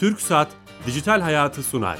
Türk 0.00 0.20
Saat 0.20 0.48
Dijital 0.86 1.20
Hayatı 1.20 1.62
sunar. 1.62 1.98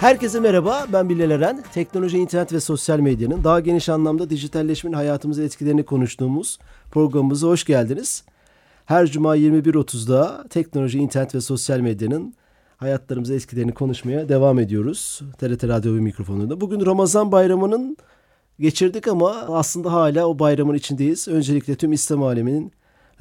Herkese 0.00 0.40
merhaba, 0.40 0.86
ben 0.92 1.08
Bilal 1.08 1.30
Eren. 1.30 1.64
Teknoloji, 1.74 2.18
internet 2.18 2.52
ve 2.52 2.60
sosyal 2.60 3.00
medyanın 3.00 3.44
daha 3.44 3.60
geniş 3.60 3.88
anlamda 3.88 4.30
dijitalleşmenin 4.30 4.96
hayatımıza 4.96 5.42
etkilerini 5.42 5.84
konuştuğumuz 5.84 6.58
programımıza 6.90 7.46
hoş 7.46 7.64
geldiniz. 7.64 8.24
Her 8.84 9.06
cuma 9.06 9.36
21.30'da 9.36 10.44
teknoloji, 10.50 10.98
internet 10.98 11.34
ve 11.34 11.40
sosyal 11.40 11.80
medyanın 11.80 12.34
hayatlarımıza 12.76 13.34
etkilerini 13.34 13.74
konuşmaya 13.74 14.28
devam 14.28 14.58
ediyoruz. 14.58 15.20
TRT 15.38 15.64
Radyo 15.64 15.94
ve 15.94 16.00
mikrofonunda. 16.00 16.60
Bugün 16.60 16.86
Ramazan 16.86 17.32
bayramının 17.32 17.96
geçirdik 18.60 19.08
ama 19.08 19.30
aslında 19.48 19.92
hala 19.92 20.26
o 20.26 20.38
bayramın 20.38 20.74
içindeyiz. 20.74 21.28
Öncelikle 21.28 21.74
tüm 21.74 21.92
İslam 21.92 22.22
aleminin 22.22 22.72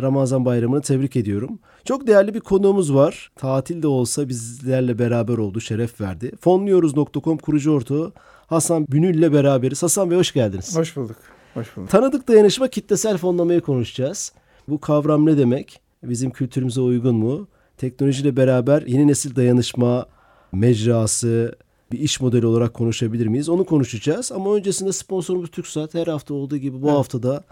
Ramazan 0.01 0.45
bayramını 0.45 0.81
tebrik 0.81 1.15
ediyorum. 1.15 1.59
Çok 1.85 2.07
değerli 2.07 2.33
bir 2.33 2.39
konuğumuz 2.39 2.93
var. 2.93 3.31
Tatil 3.35 3.81
de 3.81 3.87
olsa 3.87 4.29
bizlerle 4.29 4.99
beraber 4.99 5.37
oldu, 5.37 5.61
şeref 5.61 6.01
verdi. 6.01 6.31
Fonluyoruz.com 6.39 7.37
kurucu 7.37 7.71
ortağı 7.71 8.11
Hasan 8.47 8.87
Bünül 8.87 9.15
ile 9.15 9.33
beraberiz. 9.33 9.83
Hasan 9.83 10.11
Bey 10.11 10.17
hoş 10.17 10.33
geldiniz. 10.33 10.77
Hoş 10.77 10.95
bulduk. 10.95 11.15
Hoş 11.53 11.77
bulduk. 11.77 11.89
Tanıdık 11.89 12.27
dayanışma 12.27 12.67
kitlesel 12.67 13.17
fonlamayı 13.17 13.61
konuşacağız. 13.61 14.31
Bu 14.67 14.81
kavram 14.81 15.25
ne 15.25 15.37
demek? 15.37 15.79
Bizim 16.03 16.31
kültürümüze 16.31 16.81
uygun 16.81 17.15
mu? 17.15 17.47
Teknolojiyle 17.77 18.37
beraber 18.37 18.81
yeni 18.81 19.07
nesil 19.07 19.35
dayanışma 19.35 20.05
mecrası, 20.51 21.55
bir 21.91 21.99
iş 21.99 22.21
modeli 22.21 22.45
olarak 22.45 22.73
konuşabilir 22.73 23.27
miyiz? 23.27 23.49
Onu 23.49 23.65
konuşacağız. 23.65 24.31
Ama 24.31 24.55
öncesinde 24.55 24.91
sponsorumuz 24.91 25.51
TürkSat. 25.51 25.93
Her 25.93 26.07
hafta 26.07 26.33
olduğu 26.33 26.57
gibi 26.57 26.81
bu 26.81 26.87
evet. 26.87 26.97
haftada 26.97 27.43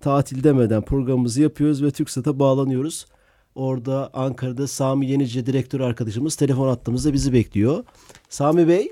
tatil 0.00 0.44
demeden 0.44 0.82
programımızı 0.82 1.42
yapıyoruz 1.42 1.84
ve 1.84 1.90
TürkSat'a 1.90 2.38
bağlanıyoruz. 2.38 3.06
Orada 3.54 4.10
Ankara'da 4.12 4.66
Sami 4.66 5.06
Yenice 5.06 5.46
direktör 5.46 5.80
arkadaşımız 5.80 6.36
telefon 6.36 6.68
attığımızda 6.68 7.12
bizi 7.12 7.32
bekliyor. 7.32 7.84
Sami 8.28 8.68
Bey. 8.68 8.88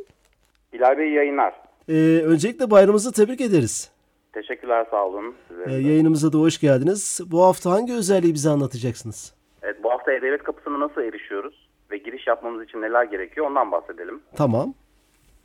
Bilal 0.72 0.98
Bey 0.98 1.10
yayınlar. 1.12 1.54
Ee, 1.88 2.22
öncelikle 2.24 2.70
bayramımızı 2.70 3.12
tebrik 3.12 3.40
ederiz. 3.40 3.90
Teşekkürler 4.32 4.86
sağ 4.90 5.06
olun. 5.06 5.34
Ee, 5.66 5.72
yayınımıza 5.72 6.32
da 6.32 6.38
hoş 6.38 6.60
geldiniz. 6.60 7.20
Bu 7.26 7.42
hafta 7.42 7.70
hangi 7.70 7.92
özelliği 7.92 8.34
bize 8.34 8.50
anlatacaksınız? 8.50 9.34
Evet 9.62 9.84
bu 9.84 9.90
hafta 9.90 10.12
E-Devlet 10.12 10.42
kapısına 10.42 10.80
nasıl 10.80 11.00
erişiyoruz 11.00 11.68
ve 11.90 11.98
giriş 11.98 12.26
yapmamız 12.26 12.64
için 12.64 12.82
neler 12.82 13.04
gerekiyor 13.04 13.46
ondan 13.46 13.72
bahsedelim. 13.72 14.20
Tamam. 14.36 14.74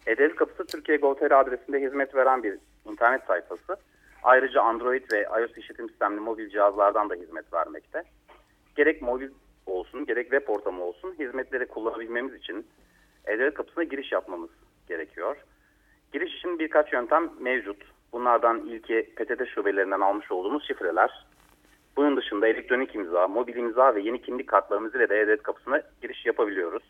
E-Devlet 0.07 0.35
kapısı 0.35 0.65
Türkiye 0.65 0.97
Gov.tr 0.97 1.31
adresinde 1.31 1.79
hizmet 1.81 2.15
veren 2.15 2.43
bir 2.43 2.57
internet 2.91 3.21
sayfası. 3.27 3.75
Ayrıca 4.23 4.61
Android 4.61 5.11
ve 5.11 5.27
iOS 5.39 5.57
işletim 5.57 5.89
sistemli 5.89 6.19
mobil 6.19 6.49
cihazlardan 6.49 7.09
da 7.09 7.15
hizmet 7.15 7.53
vermekte. 7.53 8.03
Gerek 8.75 9.01
mobil 9.01 9.29
olsun 9.65 10.05
gerek 10.05 10.31
web 10.31 10.47
ortamı 10.47 10.83
olsun 10.83 11.15
hizmetleri 11.19 11.67
kullanabilmemiz 11.67 12.33
için 12.33 12.67
E-Devlet 13.25 13.53
kapısına 13.53 13.83
giriş 13.83 14.11
yapmamız 14.11 14.49
gerekiyor. 14.87 15.37
Giriş 16.13 16.35
için 16.35 16.59
birkaç 16.59 16.93
yöntem 16.93 17.29
mevcut. 17.39 17.83
Bunlardan 18.13 18.65
ilki 18.65 19.13
PTT 19.15 19.47
şubelerinden 19.47 19.99
almış 19.99 20.31
olduğumuz 20.31 20.67
şifreler. 20.67 21.25
Bunun 21.97 22.17
dışında 22.17 22.47
elektronik 22.47 22.95
imza, 22.95 23.27
mobil 23.27 23.55
imza 23.55 23.95
ve 23.95 24.01
yeni 24.01 24.21
kimlik 24.21 24.47
kartlarımız 24.47 24.95
ile 24.95 25.09
de 25.09 25.15
E-Devlet 25.15 25.43
kapısına 25.43 25.81
giriş 26.01 26.25
yapabiliyoruz. 26.25 26.83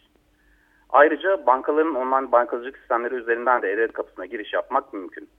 Ayrıca 0.90 1.46
bankaların 1.46 1.96
online 1.96 2.32
bankacılık 2.32 2.78
sistemleri 2.78 3.16
üzerinden 3.16 3.62
de 3.62 3.72
E-Devlet 3.72 3.94
kapısına 3.94 4.26
giriş 4.26 4.54
yapmak 4.54 4.94
mümkün. 4.94 5.30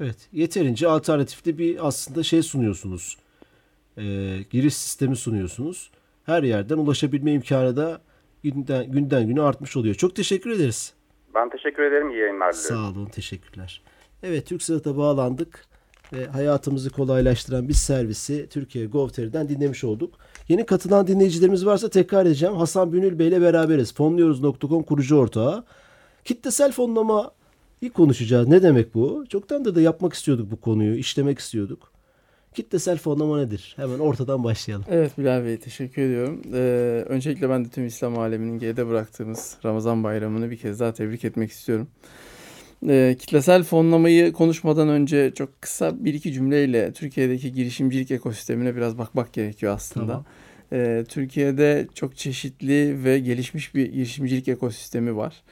Evet, 0.00 0.28
yeterince 0.32 0.88
alternatifli 0.88 1.58
bir 1.58 1.86
aslında 1.86 2.22
şey 2.22 2.42
sunuyorsunuz. 2.42 3.16
Ee, 3.98 4.02
giriş 4.50 4.74
sistemi 4.76 5.16
sunuyorsunuz. 5.16 5.90
Her 6.24 6.42
yerden 6.42 6.76
ulaşabilme 6.78 7.32
imkanı 7.32 7.76
da 7.76 8.00
günden, 8.42 8.92
günden 8.92 9.28
güne 9.28 9.42
artmış 9.42 9.76
oluyor. 9.76 9.94
Çok 9.94 10.16
teşekkür 10.16 10.50
ederiz. 10.50 10.94
Ben 11.34 11.50
teşekkür 11.50 11.82
ederim. 11.82 12.10
İyi 12.10 12.18
yayınlar 12.18 12.54
diliyorum. 12.54 12.76
Sağ 12.76 12.90
olun, 12.90 13.06
teşekkürler. 13.06 13.82
Evet, 14.22 14.46
TürkSat'a 14.46 14.96
bağlandık 14.96 15.64
ve 16.12 16.26
hayatımızı 16.26 16.90
kolaylaştıran 16.90 17.68
bir 17.68 17.74
servisi 17.74 18.48
Türkiye 18.48 18.86
Gov.tr'den 18.86 19.48
dinlemiş 19.48 19.84
olduk. 19.84 20.14
Yeni 20.48 20.66
katılan 20.66 21.06
dinleyicilerimiz 21.06 21.66
varsa 21.66 21.90
tekrar 21.90 22.26
edeceğim. 22.26 22.54
Hasan 22.54 22.92
Bünül 22.92 23.18
Bey 23.18 23.28
ile 23.28 23.40
beraberiz. 23.40 23.94
Fonluyoruz.com 23.94 24.82
kurucu 24.82 25.16
ortağı. 25.16 25.64
Kitlesel 26.24 26.72
fonlama 26.72 27.30
İlk 27.80 27.94
konuşacağız. 27.94 28.48
Ne 28.48 28.62
demek 28.62 28.94
bu? 28.94 29.24
Çoktan 29.28 29.64
da 29.64 29.74
da 29.74 29.80
yapmak 29.80 30.12
istiyorduk 30.12 30.50
bu 30.50 30.60
konuyu, 30.60 30.96
işlemek 30.96 31.38
istiyorduk. 31.38 31.92
Kitlesel 32.54 32.98
fonlama 32.98 33.38
nedir? 33.38 33.74
Hemen 33.76 33.98
ortadan 33.98 34.44
başlayalım. 34.44 34.84
Evet 34.90 35.18
Bilal 35.18 35.44
Bey 35.44 35.56
teşekkür 35.56 36.02
ediyorum. 36.02 36.42
Ee, 36.54 36.58
öncelikle 37.08 37.50
ben 37.50 37.64
de 37.64 37.68
tüm 37.68 37.86
İslam 37.86 38.18
aleminin 38.18 38.58
geride 38.58 38.86
bıraktığımız 38.88 39.56
Ramazan 39.64 40.04
bayramını 40.04 40.50
bir 40.50 40.56
kez 40.56 40.80
daha 40.80 40.92
tebrik 40.92 41.24
etmek 41.24 41.50
istiyorum. 41.50 41.88
Ee, 42.88 43.16
kitlesel 43.20 43.62
fonlamayı 43.62 44.32
konuşmadan 44.32 44.88
önce 44.88 45.32
çok 45.34 45.62
kısa 45.62 46.04
bir 46.04 46.14
iki 46.14 46.32
cümleyle 46.32 46.92
Türkiye'deki 46.92 47.52
girişimcilik 47.52 48.10
ekosistemine 48.10 48.76
biraz 48.76 48.98
bakmak 48.98 49.32
gerekiyor 49.32 49.74
aslında. 49.74 50.06
Tamam. 50.06 50.24
Ee, 50.72 51.04
Türkiye'de 51.08 51.88
çok 51.94 52.16
çeşitli 52.16 53.04
ve 53.04 53.18
gelişmiş 53.18 53.74
bir 53.74 53.92
girişimcilik 53.92 54.48
ekosistemi 54.48 55.16
var. 55.16 55.42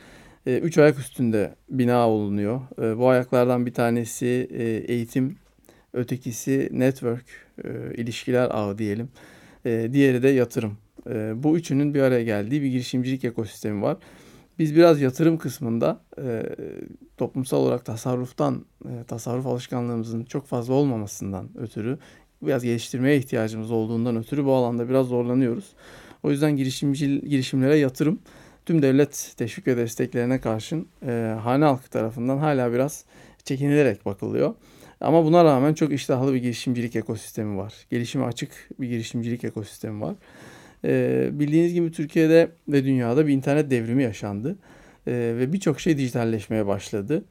E, 0.47 0.59
üç 0.59 0.79
ayak 0.79 0.99
üstünde 0.99 1.55
bina 1.69 2.09
olunuyor. 2.09 2.61
E, 2.83 2.99
bu 2.99 3.09
ayaklardan 3.09 3.67
bir 3.67 3.75
tanesi 3.75 4.49
e, 4.51 4.65
eğitim, 4.65 5.37
ötekisi 5.93 6.69
network, 6.73 7.25
ilişkiler 7.95 8.49
ağı 8.51 8.79
diyelim. 8.79 9.09
Diğeri 9.65 10.23
de 10.23 10.29
yatırım. 10.29 10.79
Bu 11.43 11.57
üçünün 11.57 11.95
bir 11.95 12.01
araya 12.01 12.25
geldiği 12.25 12.63
bir 12.63 12.67
girişimcilik 12.67 13.25
ekosistemi 13.25 13.83
var. 13.83 13.97
Biz 14.59 14.77
biraz 14.77 15.01
yatırım 15.01 15.39
kısmında 15.39 16.01
toplumsal 17.17 17.59
olarak 17.59 17.85
tasarruftan, 17.85 18.65
tasarruf 19.09 19.47
alışkanlığımızın 19.47 20.25
çok 20.25 20.47
fazla 20.47 20.75
olmamasından 20.75 21.49
ötürü 21.59 21.99
biraz 22.43 22.63
geliştirmeye 22.63 23.17
ihtiyacımız 23.17 23.71
olduğundan 23.71 24.17
ötürü 24.17 24.45
bu 24.45 24.53
alanda 24.53 24.89
biraz 24.89 25.07
zorlanıyoruz. 25.07 25.73
O 26.23 26.31
yüzden 26.31 26.57
girişimci 26.57 27.21
girişimlere 27.21 27.77
yatırım 27.79 28.19
tüm 28.67 28.83
devlet 28.83 29.35
teşvik 29.37 29.67
ve 29.67 29.77
desteklerine 29.77 30.41
karşın 30.41 30.89
e, 31.07 31.37
hane 31.43 31.65
halkı 31.65 31.91
tarafından 31.91 32.39
hala 32.39 32.73
biraz 32.73 33.05
çekinilerek 33.45 34.07
bakılıyor. 34.07 34.55
Ama 35.01 35.25
buna 35.25 35.45
rağmen 35.45 35.75
çok 35.75 35.93
iştahlı 35.93 36.35
bir 36.35 36.39
girişimcilik 36.39 36.97
ekosistemi 36.97 37.57
var. 37.57 37.75
Gelişime 37.91 38.25
açık 38.25 38.51
bir 38.81 38.89
girişimcilik 38.89 39.45
ekosistemi 39.45 40.01
var. 40.01 40.15
E, 40.85 41.29
bildiğiniz 41.33 41.75
gibi 41.75 41.93
Türkiye'de 41.93 42.51
ve 42.69 42.85
dünyada 42.85 43.27
bir 43.27 43.33
internet 43.33 43.71
devrimi 43.71 44.03
yaşandı. 44.03 44.59
E, 45.07 45.13
ve 45.13 45.53
birçok 45.53 45.81
şey 45.81 45.99
dijitalleşmeye 45.99 46.67
başladı. 46.67 47.25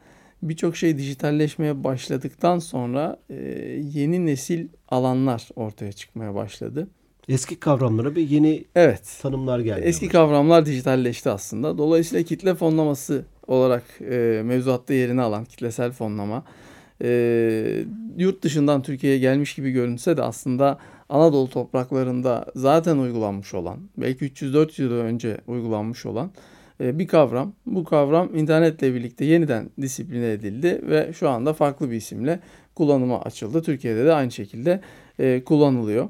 Birçok 0.44 0.78
şey 0.78 0.98
dijitalleşmeye 0.98 1.84
başladıktan 1.84 2.60
sonra 2.60 3.20
e, 3.30 3.36
yeni 3.94 4.26
nesil 4.26 4.68
alanlar 4.90 5.50
ortaya 5.56 5.92
çıkmaya 5.92 6.36
başladı. 6.36 6.88
Eski 7.30 7.60
kavramlara 7.60 8.16
bir 8.16 8.30
yeni 8.30 8.66
evet. 8.76 9.20
tanımlar 9.22 9.60
geldi. 9.60 9.82
Eski 9.84 10.08
kavramlar 10.08 10.66
dijitalleşti 10.66 11.30
aslında. 11.30 11.78
Dolayısıyla 11.78 12.24
kitle 12.24 12.56
fonlaması 12.56 13.26
olarak 13.48 13.84
e, 14.02 14.42
mevzuatta 14.46 14.94
yerini 14.94 15.22
alan 15.22 15.46
kitlesel 15.46 15.92
fonlama 15.92 16.44
e, 17.02 17.86
yurt 18.18 18.44
dışından 18.44 18.82
Türkiye'ye 18.82 19.20
gelmiş 19.20 19.56
gibi 19.56 19.72
görünse 19.72 20.18
de 20.18 20.22
aslında 20.24 20.78
Anadolu 21.10 21.50
topraklarında 21.50 22.46
zaten 22.56 22.98
uygulanmış 22.98 23.54
olan, 23.54 23.80
belki 23.98 24.26
300-400 24.26 24.82
yıl 24.82 24.92
önce 24.92 25.38
uygulanmış 25.48 26.06
olan 26.06 26.32
e, 26.82 27.00
bir 27.00 27.08
kavram. 27.08 27.54
Bu 27.66 27.84
kavram 27.84 28.36
internetle 28.36 28.94
birlikte 28.94 29.26
yeniden 29.26 29.70
disipline 29.82 30.32
edildi 30.32 30.82
ve 30.90 31.14
şu 31.14 31.30
anda 31.30 31.54
farklı 31.54 31.92
bir 31.92 31.96
isimle 31.96 32.40
kullanıma 32.76 33.22
açıldı. 33.22 33.62
Türkiye'de 33.62 34.06
de 34.06 34.14
aynı 34.14 34.32
şekilde 34.32 34.82
e, 35.20 35.44
kullanılıyor 35.44 36.10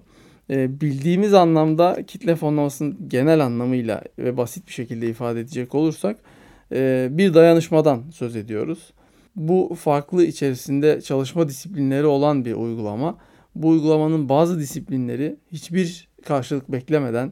e, 0.50 0.82
bildiğimiz 0.82 1.34
anlamda 1.34 2.06
kitle 2.08 2.36
fonlamasının 2.36 2.98
genel 3.08 3.46
anlamıyla 3.46 4.02
ve 4.20 4.38
basit 4.38 4.68
bir 4.68 4.74
şekilde 4.74 5.10
ifade 5.10 5.40
edecek 5.40 5.76
olursak 5.76 6.18
e, 6.72 7.08
bir 7.12 7.34
dayanışmadan 7.34 8.04
söz 8.12 8.36
ediyoruz. 8.36 8.94
Bu 9.36 9.76
farklı 9.80 10.26
içerisinde 10.26 11.02
çalışma 11.02 11.48
disiplinleri 11.50 12.06
olan 12.06 12.46
bir 12.46 12.54
uygulama. 12.54 13.18
Bu 13.56 13.68
uygulamanın 13.70 14.30
bazı 14.30 14.60
disiplinleri 14.60 15.36
hiçbir 15.52 16.08
karşılık 16.26 16.72
beklemeden 16.72 17.32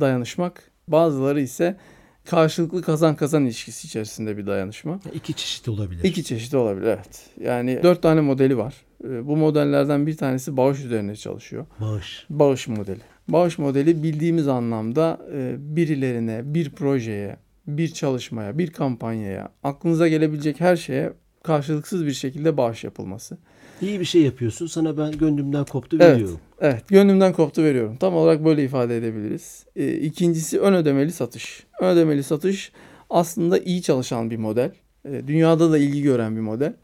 dayanışmak, 0.00 0.70
bazıları 0.88 1.40
ise 1.40 1.76
karşılıklı 2.24 2.82
kazan 2.82 3.16
kazan 3.16 3.44
ilişkisi 3.44 3.86
içerisinde 3.86 4.36
bir 4.36 4.46
dayanışma. 4.46 5.00
İki 5.14 5.34
çeşit 5.34 5.68
olabilir. 5.68 6.04
İki 6.04 6.24
çeşit 6.24 6.54
olabilir 6.54 6.86
evet. 6.86 7.26
Yani 7.40 7.80
dört 7.82 8.02
tane 8.02 8.20
modeli 8.20 8.58
var. 8.58 8.74
Ee, 9.04 9.26
bu 9.26 9.36
modellerden 9.36 10.06
bir 10.06 10.16
tanesi 10.16 10.56
bağış 10.56 10.84
üzerine 10.84 11.16
çalışıyor. 11.16 11.66
Bağış. 11.80 12.26
Bağış 12.30 12.68
modeli. 12.68 13.00
Bağış 13.28 13.58
modeli 13.58 14.02
bildiğimiz 14.02 14.48
anlamda 14.48 15.18
e, 15.34 15.56
birilerine, 15.58 16.40
bir 16.44 16.70
projeye, 16.70 17.36
bir 17.66 17.88
çalışmaya, 17.88 18.58
bir 18.58 18.70
kampanyaya, 18.70 19.48
aklınıza 19.62 20.08
gelebilecek 20.08 20.60
her 20.60 20.76
şeye 20.76 21.12
karşılıksız 21.42 22.06
bir 22.06 22.12
şekilde 22.12 22.56
bağış 22.56 22.84
yapılması. 22.84 23.38
İyi 23.80 24.00
bir 24.00 24.04
şey 24.04 24.22
yapıyorsun. 24.22 24.66
Sana 24.66 24.98
ben 24.98 25.12
gönlümden 25.18 25.64
koptu 25.64 25.96
Evet. 26.00 26.14
veriyorum. 26.14 26.38
Evet, 26.60 26.88
gönlümden 26.88 27.32
koptu 27.32 27.62
veriyorum. 27.62 27.96
Tam 27.96 28.14
olarak 28.14 28.44
böyle 28.44 28.64
ifade 28.64 28.96
edebiliriz. 28.96 29.64
E, 29.76 29.92
ikincisi 29.92 30.60
ön 30.60 30.74
ödemeli 30.74 31.12
satış. 31.12 31.66
Ön 31.80 31.86
ödemeli 31.88 32.22
satış 32.22 32.72
aslında 33.10 33.58
iyi 33.58 33.82
çalışan 33.82 34.30
bir 34.30 34.36
model. 34.36 34.72
E, 35.04 35.26
dünyada 35.26 35.70
da 35.72 35.78
ilgi 35.78 36.02
gören 36.02 36.36
bir 36.36 36.40
model. 36.40 36.74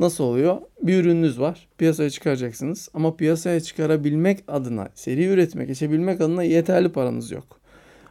Nasıl 0.00 0.24
oluyor? 0.24 0.60
Bir 0.82 1.00
ürününüz 1.00 1.40
var. 1.40 1.68
Piyasaya 1.78 2.10
çıkaracaksınız. 2.10 2.88
Ama 2.94 3.16
piyasaya 3.16 3.60
çıkarabilmek 3.60 4.44
adına, 4.48 4.88
seri 4.94 5.24
üretime 5.26 5.64
geçebilmek 5.64 6.20
adına 6.20 6.42
yeterli 6.42 6.88
paranız 6.92 7.30
yok. 7.30 7.60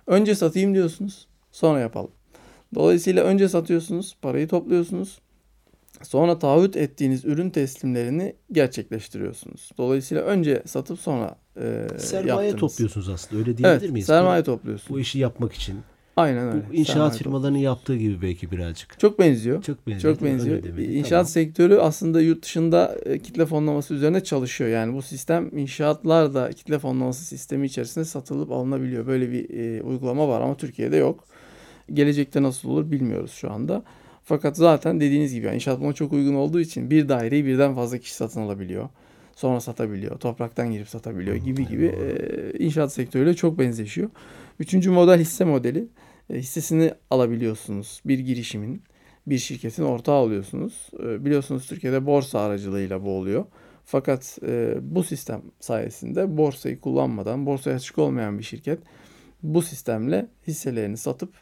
Önce 0.07 0.35
satayım 0.35 0.73
diyorsunuz. 0.73 1.27
Sonra 1.51 1.79
yapalım. 1.79 2.11
Dolayısıyla 2.75 3.23
önce 3.23 3.49
satıyorsunuz, 3.49 4.15
parayı 4.21 4.47
topluyorsunuz. 4.47 5.19
Sonra 6.03 6.39
taahhüt 6.39 6.75
ettiğiniz 6.75 7.25
ürün 7.25 7.49
teslimlerini 7.49 8.35
gerçekleştiriyorsunuz. 8.51 9.69
Dolayısıyla 9.77 10.23
önce 10.23 10.63
satıp 10.65 10.99
sonra 10.99 11.35
e, 11.57 11.87
Sermaye 11.97 12.47
yaptınız. 12.47 12.71
topluyorsunuz 12.71 13.09
aslında. 13.09 13.39
Öyle 13.39 13.57
diyebilir 13.57 13.79
Evet, 13.81 13.91
miyiz? 13.91 14.05
sermaye 14.07 14.43
topluyorsunuz. 14.43 14.89
bu 14.89 14.99
işi 14.99 15.19
yapmak 15.19 15.53
için. 15.53 15.75
Aynen 16.17 16.47
öyle. 16.47 16.61
Bu 16.69 16.73
inşaat 16.73 16.95
Sermaye 16.95 17.17
firmalarının 17.17 17.57
yaptığı 17.57 17.95
gibi 17.95 18.21
belki 18.21 18.51
birazcık. 18.51 18.99
Çok 18.99 19.19
benziyor. 19.19 19.63
Çok 19.63 19.87
benziyor. 19.87 20.15
Çok 20.15 20.23
benziyor. 20.23 20.63
Demeli. 20.63 20.93
İnşaat 20.93 21.09
Tamam. 21.09 21.25
sektörü 21.25 21.77
aslında 21.77 22.21
yurt 22.21 22.43
dışında 22.43 22.95
e, 23.05 23.19
kitle 23.19 23.45
fonlaması 23.45 23.93
üzerine 23.93 24.23
çalışıyor. 24.23 24.69
Yani 24.69 24.93
bu 24.93 25.01
sistem 25.01 25.57
inşaatlar 25.57 26.33
da 26.33 26.51
kitle 26.51 26.79
fonlaması 26.79 27.25
sistemi 27.25 27.65
içerisinde 27.65 28.05
satılıp 28.05 28.51
alınabiliyor. 28.51 29.07
Böyle 29.07 29.31
bir 29.31 29.49
e, 29.49 29.81
uygulama 29.81 30.27
var 30.27 30.41
ama 30.41 30.57
Türkiye'de 30.57 30.97
yok. 30.97 31.23
Gelecekte 31.93 32.43
nasıl 32.43 32.69
olur 32.69 32.91
bilmiyoruz 32.91 33.31
şu 33.31 33.51
anda. 33.51 33.83
Fakat 34.23 34.57
zaten 34.57 34.99
dediğiniz 34.99 35.33
gibi 35.33 35.45
yani 35.45 35.55
inşaat 35.55 35.79
buna 35.81 35.93
çok 35.93 36.13
uygun 36.13 36.35
olduğu 36.35 36.59
için 36.59 36.89
bir 36.89 37.09
daireyi 37.09 37.45
birden 37.45 37.75
fazla 37.75 37.97
kişi 37.97 38.13
satın 38.13 38.41
alabiliyor. 38.41 38.89
Sonra 39.35 39.59
satabiliyor. 39.59 40.19
Topraktan 40.19 40.71
girip 40.71 40.89
satabiliyor 40.89 41.35
gibi 41.35 41.67
gibi 41.67 41.85
e, 41.85 42.59
inşaat 42.59 42.93
sektörüyle 42.93 43.33
çok 43.33 43.59
benzeşiyor. 43.59 44.09
Üçüncü 44.59 44.91
model 44.91 45.19
hisse 45.19 45.45
modeli. 45.45 45.87
E, 46.29 46.37
hissesini 46.37 46.93
alabiliyorsunuz 47.09 48.01
bir 48.05 48.19
girişimin 48.19 48.83
bir 49.27 49.37
şirketin 49.37 49.83
ortağı 49.83 50.15
oluyorsunuz. 50.15 50.89
E, 51.03 51.25
Biliyorsunuz 51.25 51.67
Türkiye'de 51.67 52.05
borsa 52.05 52.39
aracılığıyla 52.39 53.03
bu 53.03 53.09
oluyor. 53.17 53.45
Fakat 53.85 54.39
e, 54.47 54.75
bu 54.81 55.03
sistem 55.03 55.41
sayesinde 55.59 56.37
borsayı 56.37 56.79
kullanmadan, 56.79 57.45
borsaya 57.45 57.75
açık 57.75 57.97
olmayan 57.97 58.39
bir 58.39 58.43
şirket 58.43 58.79
bu 59.43 59.61
sistemle 59.61 60.27
hisselerini 60.47 60.97
satıp 60.97 61.33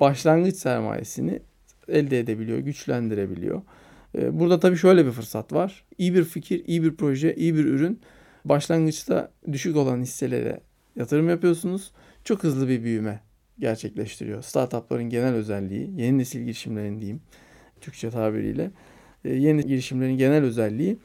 başlangıç 0.00 0.56
sermayesini 0.56 1.40
elde 1.88 2.18
edebiliyor, 2.18 2.58
güçlendirebiliyor. 2.58 3.62
E, 4.18 4.40
Burada 4.40 4.60
tabii 4.60 4.76
şöyle 4.76 5.06
bir 5.06 5.10
fırsat 5.10 5.52
var. 5.52 5.84
İyi 5.98 6.14
bir 6.14 6.24
fikir, 6.24 6.62
iyi 6.66 6.82
bir 6.82 6.96
proje, 6.96 7.34
iyi 7.34 7.54
bir 7.56 7.64
ürün. 7.64 8.00
Başlangıçta 8.44 9.30
düşük 9.52 9.76
olan 9.76 10.00
hisselere 10.02 10.60
yatırım 10.96 11.28
yapıyorsunuz. 11.28 11.92
Çok 12.24 12.42
hızlı 12.44 12.68
bir 12.68 12.82
büyüme 12.82 13.20
gerçekleştiriyor. 13.58 14.42
Startupların 14.42 15.04
genel 15.10 15.34
özelliği, 15.34 15.90
yeni 15.96 16.18
nesil 16.18 16.40
girişimlerin 16.40 17.00
diyeyim 17.00 17.20
Türkçe 17.80 18.10
tabiriyle. 18.10 18.70
e, 19.24 19.34
Yeni 19.34 19.66
girişimlerin 19.66 20.16
genel 20.16 20.44
özelliği 20.44 20.98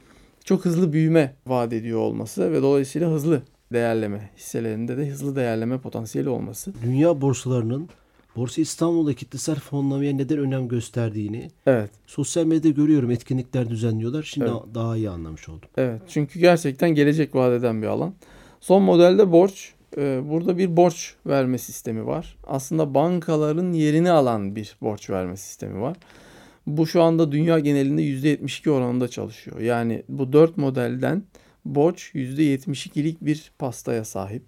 çok 0.44 0.64
hızlı 0.64 0.92
büyüme 0.92 1.34
vaat 1.46 1.72
ediyor 1.72 1.98
olması 1.98 2.52
ve 2.52 2.62
dolayısıyla 2.62 3.10
hızlı 3.10 3.42
değerleme, 3.72 4.30
hisselerinde 4.36 4.96
de 4.96 5.08
hızlı 5.10 5.36
değerleme 5.36 5.78
potansiyeli 5.78 6.28
olması. 6.28 6.72
Dünya 6.84 7.20
borsalarının 7.20 7.88
Borsa 8.36 8.60
İstanbul'da 8.62 9.14
kitlesel 9.14 9.54
fonlamaya 9.56 10.12
neden 10.12 10.38
önem 10.38 10.68
gösterdiğini 10.68 11.50
Evet, 11.66 11.90
sosyal 12.06 12.44
medyada 12.46 12.68
görüyorum. 12.68 13.10
Etkinlikler 13.10 13.70
düzenliyorlar. 13.70 14.22
Şimdi 14.22 14.46
Evet. 14.50 14.74
daha 14.74 14.96
iyi 14.96 15.10
anlamış 15.10 15.48
oldum. 15.48 15.68
evet. 15.76 16.02
Çünkü 16.08 16.40
gerçekten 16.40 16.90
gelecek 16.90 17.34
vaat 17.34 17.52
eden 17.52 17.82
bir 17.82 17.86
alan. 17.86 18.14
Son 18.60 18.82
modelde 18.82 19.32
borç. 19.32 19.72
Ee, 19.96 20.20
Burada 20.24 20.58
bir 20.58 20.76
borç 20.76 21.14
verme 21.26 21.58
sistemi 21.58 22.06
var. 22.06 22.36
Aslında 22.46 22.94
bankaların 22.94 23.72
yerini 23.72 24.10
alan 24.10 24.56
bir 24.56 24.76
borç 24.82 25.10
verme 25.10 25.36
sistemi 25.36 25.80
var. 25.80 25.96
Bu 26.66 26.86
şu 26.86 27.02
anda 27.02 27.32
dünya 27.32 27.58
genelinde 27.58 28.02
%72 28.02 28.70
oranında 28.70 29.08
çalışıyor. 29.08 29.60
Yani 29.60 30.02
bu 30.08 30.32
dört 30.32 30.56
modelden 30.56 31.22
borç 31.64 32.10
%72'lik 32.14 33.20
bir 33.20 33.52
pastaya 33.58 34.04
sahip. 34.04 34.42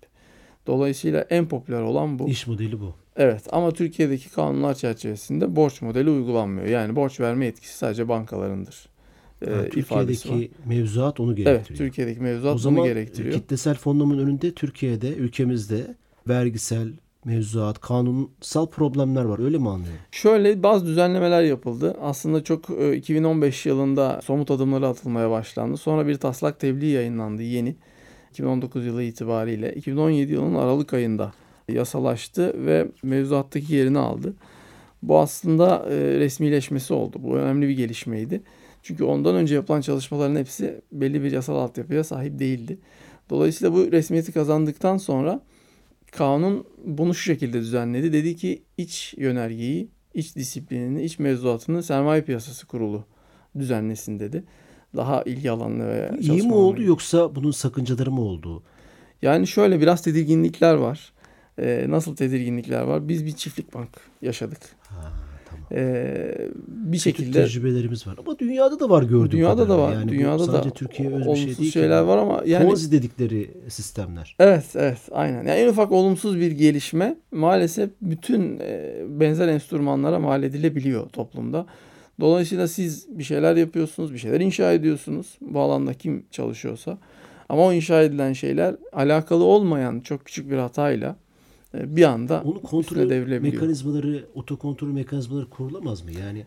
Dolayısıyla 0.66 1.20
en 1.30 1.48
popüler 1.48 1.80
olan 1.80 2.18
bu. 2.18 2.28
İş 2.28 2.46
modeli 2.46 2.80
bu. 2.80 2.94
Evet 3.16 3.46
ama 3.52 3.70
Türkiye'deki 3.70 4.30
kanunlar 4.30 4.74
çerçevesinde 4.74 5.56
borç 5.56 5.82
modeli 5.82 6.10
uygulanmıyor. 6.10 6.66
Yani 6.66 6.96
borç 6.96 7.20
verme 7.20 7.44
yetkisi 7.44 7.76
sadece 7.76 8.08
bankalarındır. 8.08 8.88
İfadesi 9.76 10.28
var. 10.28 10.34
Türkiye'deki 10.34 10.50
mevzuat 10.66 11.20
onu 11.20 11.28
Evet, 11.30 11.36
gerektiriyor. 11.36 11.78
Türkiye'deki 11.78 12.20
mevzuat 12.20 12.50
o 12.50 12.54
bunu 12.54 12.58
zaman 12.58 12.84
gerektiriyor. 12.84 13.34
kitlesel 13.34 13.74
fonlamanın 13.74 14.18
önünde 14.26 14.54
Türkiye'de, 14.54 15.14
ülkemizde 15.14 15.94
vergisel, 16.28 16.88
mevzuat, 17.24 17.80
kanunsal 17.80 18.66
problemler 18.66 19.24
var. 19.24 19.38
Öyle 19.38 19.58
mi 19.58 19.68
anlıyorum? 19.68 19.98
Şöyle 20.10 20.62
bazı 20.62 20.86
düzenlemeler 20.86 21.42
yapıldı. 21.42 21.96
Aslında 22.02 22.44
çok 22.44 22.70
e, 22.70 22.96
2015 22.96 23.66
yılında 23.66 24.20
somut 24.24 24.50
adımları 24.50 24.86
atılmaya 24.86 25.30
başlandı. 25.30 25.76
Sonra 25.76 26.06
bir 26.06 26.14
taslak 26.14 26.60
tebliğ 26.60 26.86
yayınlandı 26.86 27.42
yeni. 27.42 27.76
2019 28.30 28.86
yılı 28.86 29.02
itibariyle 29.02 29.74
2017 29.74 30.32
yılının 30.32 30.54
Aralık 30.54 30.94
ayında 30.94 31.32
yasalaştı 31.68 32.66
ve 32.66 32.88
mevzuattaki 33.02 33.74
yerini 33.74 33.98
aldı. 33.98 34.34
Bu 35.02 35.18
aslında 35.18 35.86
e, 35.90 35.96
resmileşmesi 35.96 36.94
oldu. 36.94 37.16
Bu 37.22 37.36
önemli 37.36 37.68
bir 37.68 37.76
gelişmeydi. 37.76 38.42
Çünkü 38.82 39.04
ondan 39.04 39.34
önce 39.34 39.54
yapılan 39.54 39.80
çalışmaların 39.80 40.36
hepsi 40.36 40.80
belli 40.92 41.22
bir 41.22 41.32
yasal 41.32 41.56
altyapıya 41.56 42.04
sahip 42.04 42.38
değildi. 42.38 42.78
Dolayısıyla 43.30 43.74
bu 43.74 43.92
resmiyeti 43.92 44.32
kazandıktan 44.32 44.96
sonra 44.96 45.42
kanun 46.12 46.64
bunu 46.84 47.14
şu 47.14 47.22
şekilde 47.22 47.60
düzenledi. 47.60 48.12
Dedi 48.12 48.36
ki 48.36 48.62
iç 48.78 49.14
yönergeyi, 49.16 49.88
iç 50.14 50.36
disiplinini, 50.36 51.02
iç 51.02 51.18
mevzuatını 51.18 51.82
sermaye 51.82 52.22
piyasası 52.22 52.66
kurulu 52.66 53.04
düzenlesin 53.58 54.18
dedi. 54.18 54.44
Daha 54.96 55.22
ilgi 55.22 55.50
alanlı 55.50 55.86
ve 55.86 56.10
İyi 56.20 56.42
mi 56.42 56.54
oldu 56.54 56.82
yoksa 56.82 57.34
bunun 57.34 57.50
sakıncaları 57.50 58.10
mı 58.10 58.20
oldu? 58.20 58.62
Yani 59.22 59.46
şöyle 59.46 59.80
biraz 59.80 60.02
tedirginlikler 60.02 60.74
var. 60.74 61.12
Ee, 61.58 61.84
nasıl 61.88 62.16
tedirginlikler 62.16 62.82
var? 62.82 63.08
Biz 63.08 63.26
bir 63.26 63.32
çiftlik 63.32 63.74
bank 63.74 63.88
yaşadık. 64.22 64.60
Ha, 64.88 65.12
tamam. 65.50 65.66
Ee, 65.72 66.48
bir 66.66 66.98
Kötü 66.98 66.98
şekilde 66.98 67.44
tecrübelerimiz 67.44 68.06
var. 68.06 68.16
Ama 68.18 68.38
dünyada 68.38 68.80
da 68.80 68.90
var 68.90 69.02
gördüğüm 69.02 69.30
dünyada 69.30 69.58
da 69.58 69.62
kadarıyla. 69.62 69.88
var. 69.88 69.92
Yani 69.92 70.08
dünyada 70.10 70.38
da 70.38 70.44
sadece 70.44 70.70
Türkiye'ye 70.70 71.14
öz 71.14 71.26
bir 71.26 71.36
şey 71.36 71.58
değil. 71.58 71.72
şeyler 71.72 72.00
var 72.00 72.18
ama 72.18 72.42
yani 72.46 72.66
Ponzi 72.68 72.92
dedikleri 72.92 73.50
sistemler. 73.68 74.36
Evet, 74.38 74.64
evet, 74.74 74.98
aynen. 75.10 75.36
Yani 75.36 75.50
en 75.50 75.68
ufak 75.68 75.92
olumsuz 75.92 76.40
bir 76.40 76.52
gelişme 76.52 77.16
maalesef 77.32 77.90
bütün 78.02 78.58
e, 78.60 79.02
benzer 79.08 79.48
enstrümanlara 79.48 80.18
mal 80.18 80.42
edilebiliyor 80.42 81.08
toplumda. 81.08 81.66
Dolayısıyla 82.20 82.68
siz 82.68 83.18
bir 83.18 83.24
şeyler 83.24 83.56
yapıyorsunuz, 83.56 84.12
bir 84.12 84.18
şeyler 84.18 84.40
inşa 84.40 84.72
ediyorsunuz. 84.72 85.38
Bu 85.40 85.60
alanda 85.60 85.94
kim 85.94 86.26
çalışıyorsa. 86.30 86.98
Ama 87.48 87.62
o 87.62 87.72
inşa 87.72 88.02
edilen 88.02 88.32
şeyler 88.32 88.76
alakalı 88.92 89.44
olmayan 89.44 90.00
çok 90.00 90.24
küçük 90.24 90.50
bir 90.50 90.56
hatayla 90.56 91.08
e, 91.08 91.23
bir 91.74 92.02
anda 92.02 92.42
Onu 92.42 92.62
kontrol 92.62 93.06
mekanizmaları, 93.40 94.24
otokontrol 94.34 94.88
mekanizmaları 94.88 95.50
kurulamaz 95.50 96.02
mı? 96.04 96.10
Yani 96.12 96.46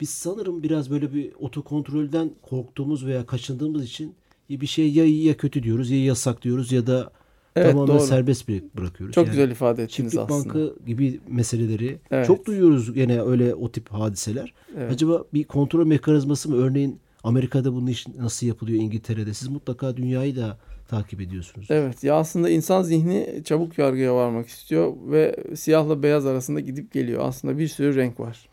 biz 0.00 0.08
sanırım 0.10 0.62
biraz 0.62 0.90
böyle 0.90 1.14
bir 1.14 1.32
otokontrolden 1.40 2.30
korktuğumuz 2.42 3.06
veya 3.06 3.26
kaçındığımız 3.26 3.84
için 3.84 4.14
bir 4.50 4.66
şey 4.66 4.92
ya 4.92 5.04
iyi 5.04 5.24
ya 5.24 5.36
kötü 5.36 5.62
diyoruz, 5.62 5.90
ya 5.90 6.04
yasak 6.04 6.42
diyoruz 6.42 6.72
ya 6.72 6.86
da 6.86 7.10
Evet, 7.56 7.70
tamamen 7.70 7.88
doğru. 7.94 8.06
serbest 8.06 8.48
bırak- 8.48 8.76
bırakıyoruz. 8.76 9.14
Çok 9.14 9.26
Yani 9.26 9.34
güzel 9.34 9.50
ifade 9.50 9.82
ettiniz 9.82 10.12
Çiftlik 10.12 10.30
aslında. 10.30 10.54
bankı 10.54 10.76
gibi 10.86 11.20
meseleleri 11.28 11.98
Evet. 12.10 12.26
çok 12.26 12.46
duyuyoruz 12.46 12.92
gene 12.92 13.20
öyle 13.22 13.54
o 13.54 13.72
tip 13.72 13.88
hadiseler. 13.92 14.54
Evet. 14.78 14.92
Acaba 14.92 15.24
bir 15.34 15.44
kontrol 15.44 15.86
mekanizması 15.86 16.50
mı? 16.50 16.56
Örneğin 16.56 16.98
Amerika'da 17.24 17.72
bunun 17.74 17.86
iş 17.86 18.06
nasıl 18.08 18.46
yapılıyor 18.46 18.82
İngiltere'de? 18.82 19.34
Siz 19.34 19.48
mutlaka 19.48 19.96
dünyayı 19.96 20.36
da 20.36 20.58
takip 20.88 21.20
ediyorsunuz. 21.20 21.66
Evet 21.70 22.04
ya 22.04 22.14
aslında 22.14 22.50
insan 22.50 22.82
zihni 22.82 23.42
çabuk 23.44 23.78
yargıya 23.78 24.14
varmak 24.14 24.48
istiyor 24.48 24.92
ve 25.06 25.36
siyahla 25.54 26.02
beyaz 26.02 26.26
arasında 26.26 26.60
gidip 26.60 26.92
geliyor. 26.92 27.20
Aslında 27.24 27.58
bir 27.58 27.68
sürü 27.68 27.96
renk 27.96 28.20
var. 28.20 28.48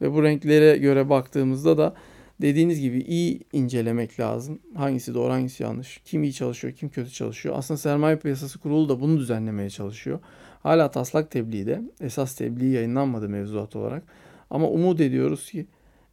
Ve 0.00 0.12
bu 0.12 0.22
renklere 0.22 0.78
göre 0.78 1.08
baktığımızda 1.08 1.78
da 1.78 1.94
dediğiniz 2.40 2.80
gibi 2.80 2.98
iyi 2.98 3.40
incelemek 3.52 4.20
lazım. 4.20 4.58
Hangisi 4.74 5.14
doğru 5.14 5.32
hangisi 5.32 5.62
yanlış. 5.62 6.00
Kim 6.04 6.22
iyi 6.22 6.32
çalışıyor 6.32 6.74
kim 6.74 6.88
kötü 6.88 7.10
çalışıyor. 7.10 7.54
Aslında 7.58 7.78
sermaye 7.78 8.16
piyasası 8.16 8.58
kurulu 8.58 8.88
da 8.88 9.00
bunu 9.00 9.18
düzenlemeye 9.18 9.70
çalışıyor. 9.70 10.18
Hala 10.62 10.90
taslak 10.90 11.30
tebliğde. 11.30 11.82
Esas 12.00 12.34
tebliğ 12.34 12.68
yayınlanmadı 12.68 13.28
mevzuat 13.28 13.76
olarak. 13.76 14.02
Ama 14.50 14.68
umut 14.68 15.00
ediyoruz 15.00 15.50
ki 15.50 15.66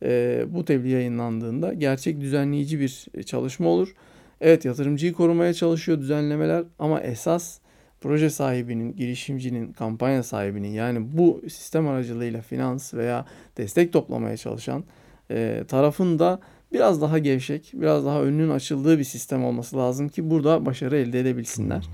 e, 0.03 0.43
bu 0.49 0.65
tebliğ 0.65 0.89
yayınlandığında 0.89 1.73
gerçek 1.73 2.21
düzenleyici 2.21 2.79
bir 2.79 3.23
çalışma 3.25 3.69
olur. 3.69 3.95
Evet 4.43 4.65
yatırımcıyı 4.65 5.13
korumaya 5.13 5.53
çalışıyor 5.53 5.99
düzenlemeler 5.99 6.63
ama 6.79 7.01
esas 7.01 7.59
proje 8.01 8.29
sahibinin, 8.29 8.95
girişimcinin, 8.95 9.73
kampanya 9.73 10.23
sahibinin 10.23 10.71
yani 10.71 11.17
bu 11.17 11.41
sistem 11.43 11.87
aracılığıyla 11.87 12.41
finans 12.41 12.93
veya 12.93 13.25
destek 13.57 13.93
toplamaya 13.93 14.37
çalışan 14.37 14.83
e, 15.31 15.63
tarafın 15.67 16.19
da 16.19 16.39
biraz 16.73 17.01
daha 17.01 17.19
gevşek, 17.19 17.71
biraz 17.73 18.05
daha 18.05 18.21
önünün 18.21 18.49
açıldığı 18.49 18.99
bir 18.99 19.03
sistem 19.03 19.45
olması 19.45 19.77
lazım 19.77 20.09
ki 20.09 20.29
burada 20.29 20.65
başarı 20.65 20.97
elde 20.97 21.19
edebilsinler. 21.19 21.85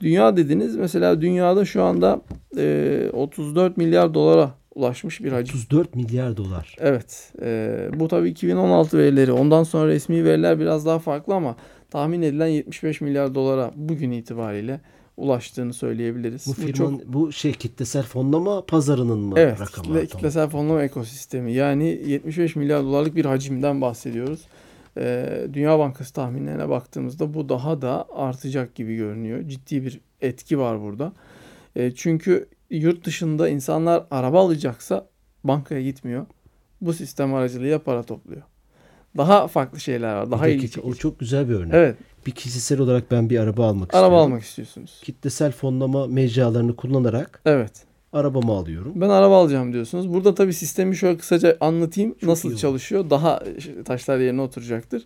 Dünya 0.00 0.36
dediniz 0.36 0.76
mesela 0.76 1.20
dünyada 1.20 1.64
şu 1.64 1.82
anda 1.82 2.20
e, 2.56 3.10
34 3.12 3.76
milyar 3.76 4.14
dolara 4.14 4.54
ulaşmış 4.74 5.24
bir 5.24 5.32
hacim. 5.32 5.56
34 5.56 5.94
milyar 5.94 6.36
dolar. 6.36 6.76
Evet. 6.80 7.32
E, 7.42 7.88
bu 7.94 8.08
tabii 8.08 8.28
2016 8.28 8.98
verileri. 8.98 9.32
Ondan 9.32 9.62
sonra 9.62 9.88
resmi 9.88 10.24
veriler 10.24 10.60
biraz 10.60 10.86
daha 10.86 10.98
farklı 10.98 11.34
ama 11.34 11.56
tahmin 11.92 12.22
edilen 12.22 12.46
75 12.46 13.00
milyar 13.00 13.34
dolara 13.34 13.72
bugün 13.76 14.10
itibariyle 14.10 14.80
ulaştığını 15.16 15.72
söyleyebiliriz. 15.72 16.46
Bu 16.46 16.52
firmanın 16.52 16.98
çok- 16.98 17.06
bu 17.12 17.32
şey 17.32 17.52
kitlesel 17.52 18.02
fonlama 18.02 18.66
pazarının 18.66 19.18
mı 19.18 19.34
Evet, 19.36 19.60
rakamı? 19.60 19.86
kitle, 19.86 20.06
kitlesel 20.06 20.48
fonlama 20.48 20.82
ekosistemi. 20.82 21.52
Yani 21.52 22.00
75 22.06 22.56
milyar 22.56 22.82
dolarlık 22.82 23.16
bir 23.16 23.24
hacimden 23.24 23.80
bahsediyoruz. 23.80 24.40
Ee, 24.96 25.46
Dünya 25.52 25.78
Bankası 25.78 26.12
tahminlerine 26.12 26.68
baktığımızda 26.68 27.34
bu 27.34 27.48
daha 27.48 27.82
da 27.82 28.06
artacak 28.12 28.74
gibi 28.74 28.96
görünüyor. 28.96 29.42
Ciddi 29.48 29.84
bir 29.84 30.00
etki 30.20 30.58
var 30.58 30.80
burada. 30.82 31.12
Ee, 31.76 31.92
çünkü 31.96 32.48
yurt 32.70 33.04
dışında 33.06 33.48
insanlar 33.48 34.04
araba 34.10 34.40
alacaksa 34.40 35.06
bankaya 35.44 35.82
gitmiyor. 35.82 36.26
Bu 36.80 36.92
sistem 36.92 37.34
aracılığıyla 37.34 37.78
para 37.78 38.02
topluyor. 38.02 38.42
Daha 39.16 39.48
farklı 39.48 39.80
şeyler 39.80 40.14
var. 40.14 40.30
Daha 40.30 40.46
Bir 40.46 40.58
dakika, 40.58 40.80
o 40.80 40.94
çok 40.94 41.20
güzel 41.20 41.48
bir 41.48 41.54
örnek. 41.54 41.74
Evet, 41.74 41.96
Bir 42.26 42.30
kişisel 42.32 42.80
olarak 42.80 43.10
ben 43.10 43.30
bir 43.30 43.38
araba 43.38 43.66
almak 43.66 43.94
araba 43.94 44.06
istiyorum. 44.06 44.26
almak 44.32 44.42
istiyorsunuz. 44.42 45.00
Kitlesel 45.04 45.52
fonlama 45.52 46.06
mecralarını 46.06 46.76
kullanarak 46.76 47.40
Evet. 47.44 47.72
arabamı 48.12 48.52
alıyorum. 48.52 48.92
Ben 48.96 49.08
araba 49.08 49.36
alacağım 49.42 49.72
diyorsunuz. 49.72 50.14
Burada 50.14 50.34
tabii 50.34 50.54
sistemi 50.54 50.96
şöyle 50.96 51.18
kısaca 51.18 51.56
anlatayım. 51.60 52.10
Çok 52.12 52.22
iyi 52.22 52.26
nasıl 52.30 52.56
çalışıyor. 52.56 53.10
Daha 53.10 53.42
taşlar 53.84 54.18
yerine 54.18 54.40
oturacaktır. 54.40 55.04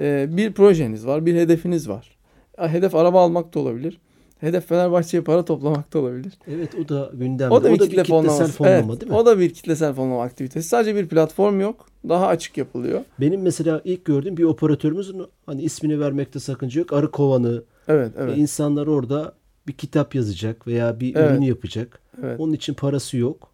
Ee, 0.00 0.26
bir 0.30 0.52
projeniz 0.52 1.06
var, 1.06 1.26
bir 1.26 1.34
hedefiniz 1.34 1.88
var. 1.88 2.16
Hedef 2.58 2.94
araba 2.94 3.22
almak 3.22 3.54
da 3.54 3.58
olabilir. 3.58 3.98
Hedef 4.40 4.68
Fenerbahçe'ye 4.68 5.22
para 5.22 5.44
toplamak 5.44 5.92
da 5.92 5.98
olabilir. 5.98 6.32
Evet 6.48 6.74
o 6.84 6.88
da 6.88 7.10
gündemde. 7.14 7.54
O 7.54 7.64
da 7.64 7.72
bir, 7.72 7.78
kitle 7.78 8.02
kitlesel 8.02 8.06
fonlaması. 8.06 8.52
fonlama 8.52 8.76
Evet, 8.92 9.00
değil 9.00 9.12
mi? 9.12 9.18
O 9.18 9.26
da 9.26 9.38
bir 9.38 9.54
kitlesel 9.54 9.94
fonlama 9.94 10.22
aktivitesi. 10.22 10.68
Sadece 10.68 10.96
bir 10.96 11.08
platform 11.08 11.60
yok. 11.60 11.86
Daha 12.08 12.26
açık 12.26 12.56
yapılıyor. 12.58 13.00
Benim 13.20 13.42
mesela 13.42 13.80
ilk 13.84 14.04
gördüğüm 14.04 14.36
bir 14.36 14.44
operatörümüzün 14.44 15.22
hani 15.46 15.62
ismini 15.62 16.00
vermekte 16.00 16.40
sakınca 16.40 16.80
yok. 16.80 16.92
Arı 16.92 17.10
kovanı 17.10 17.62
Evet, 17.88 18.16
ve 18.16 18.22
evet. 18.22 18.38
insanlar 18.38 18.86
orada 18.86 19.34
bir 19.66 19.72
kitap 19.72 20.14
yazacak 20.14 20.66
veya 20.66 21.00
bir 21.00 21.14
Evet. 21.16 21.30
ürün 21.30 21.42
yapacak. 21.42 22.00
evet. 22.22 22.40
Onun 22.40 22.52
için 22.52 22.74
parası 22.74 23.16
yok. 23.16 23.48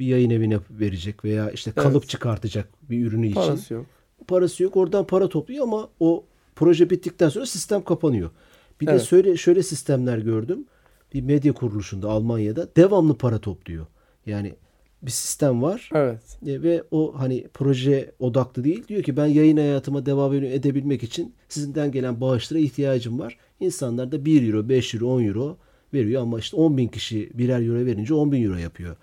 Bir 0.00 0.06
yayın 0.06 0.30
evine 0.30 0.58
verecek 0.70 1.24
veya 1.24 1.50
işte 1.50 1.72
Evet. 1.76 1.82
kalıp 1.84 2.08
çıkartacak 2.08 2.68
bir 2.90 3.06
ürünü 3.06 3.26
için. 3.26 3.34
Parası 3.40 3.74
yok. 3.74 3.86
Parası 4.28 4.62
yok. 4.62 4.76
Oradan 4.76 5.06
para 5.06 5.28
topluyor 5.28 5.62
ama 5.64 5.88
o 6.00 6.24
proje 6.56 6.90
bittikten 6.90 7.28
sonra 7.28 7.46
sistem 7.46 7.84
kapanıyor. 7.84 8.30
Bir 8.80 8.86
de 8.86 8.90
Evet. 8.90 9.02
şöyle 9.02 9.36
şöyle 9.36 9.62
sistemler 9.62 10.18
gördüm. 10.18 10.64
Bir 11.14 11.22
medya 11.22 11.52
kuruluşunda 11.52 12.08
Almanya'da 12.10 12.68
devamlı 12.76 13.18
para 13.18 13.38
topluyor. 13.38 13.86
Yani 14.26 14.54
bir 15.02 15.10
sistem 15.10 15.62
var 15.62 15.90
Evet. 15.94 16.38
e, 16.46 16.62
ve 16.62 16.82
o 16.90 17.12
hani 17.16 17.46
proje 17.54 18.12
odaklı 18.18 18.64
değil. 18.64 18.88
Diyor 18.88 19.02
ki 19.02 19.16
ben 19.16 19.26
yayın 19.26 19.56
hayatıma 19.56 20.06
devam 20.06 20.34
edebilmek 20.34 21.02
için 21.02 21.34
sizinden 21.48 21.92
gelen 21.92 22.20
bağışlara 22.20 22.60
ihtiyacım 22.60 23.18
var. 23.18 23.38
İnsanlar 23.60 24.12
da 24.12 24.24
1 24.24 24.52
euro, 24.52 24.68
5 24.68 24.94
euro, 24.94 25.06
10 25.06 25.22
euro 25.24 25.56
veriyor 25.94 26.22
ama 26.22 26.38
işte 26.38 26.56
10 26.56 26.76
bin 26.76 26.88
kişi 26.88 27.30
birer 27.34 27.66
euro 27.66 27.86
verince 27.86 28.14
10 28.14 28.32
bin 28.32 28.44
euro 28.44 28.56
yapıyor. 28.56 28.96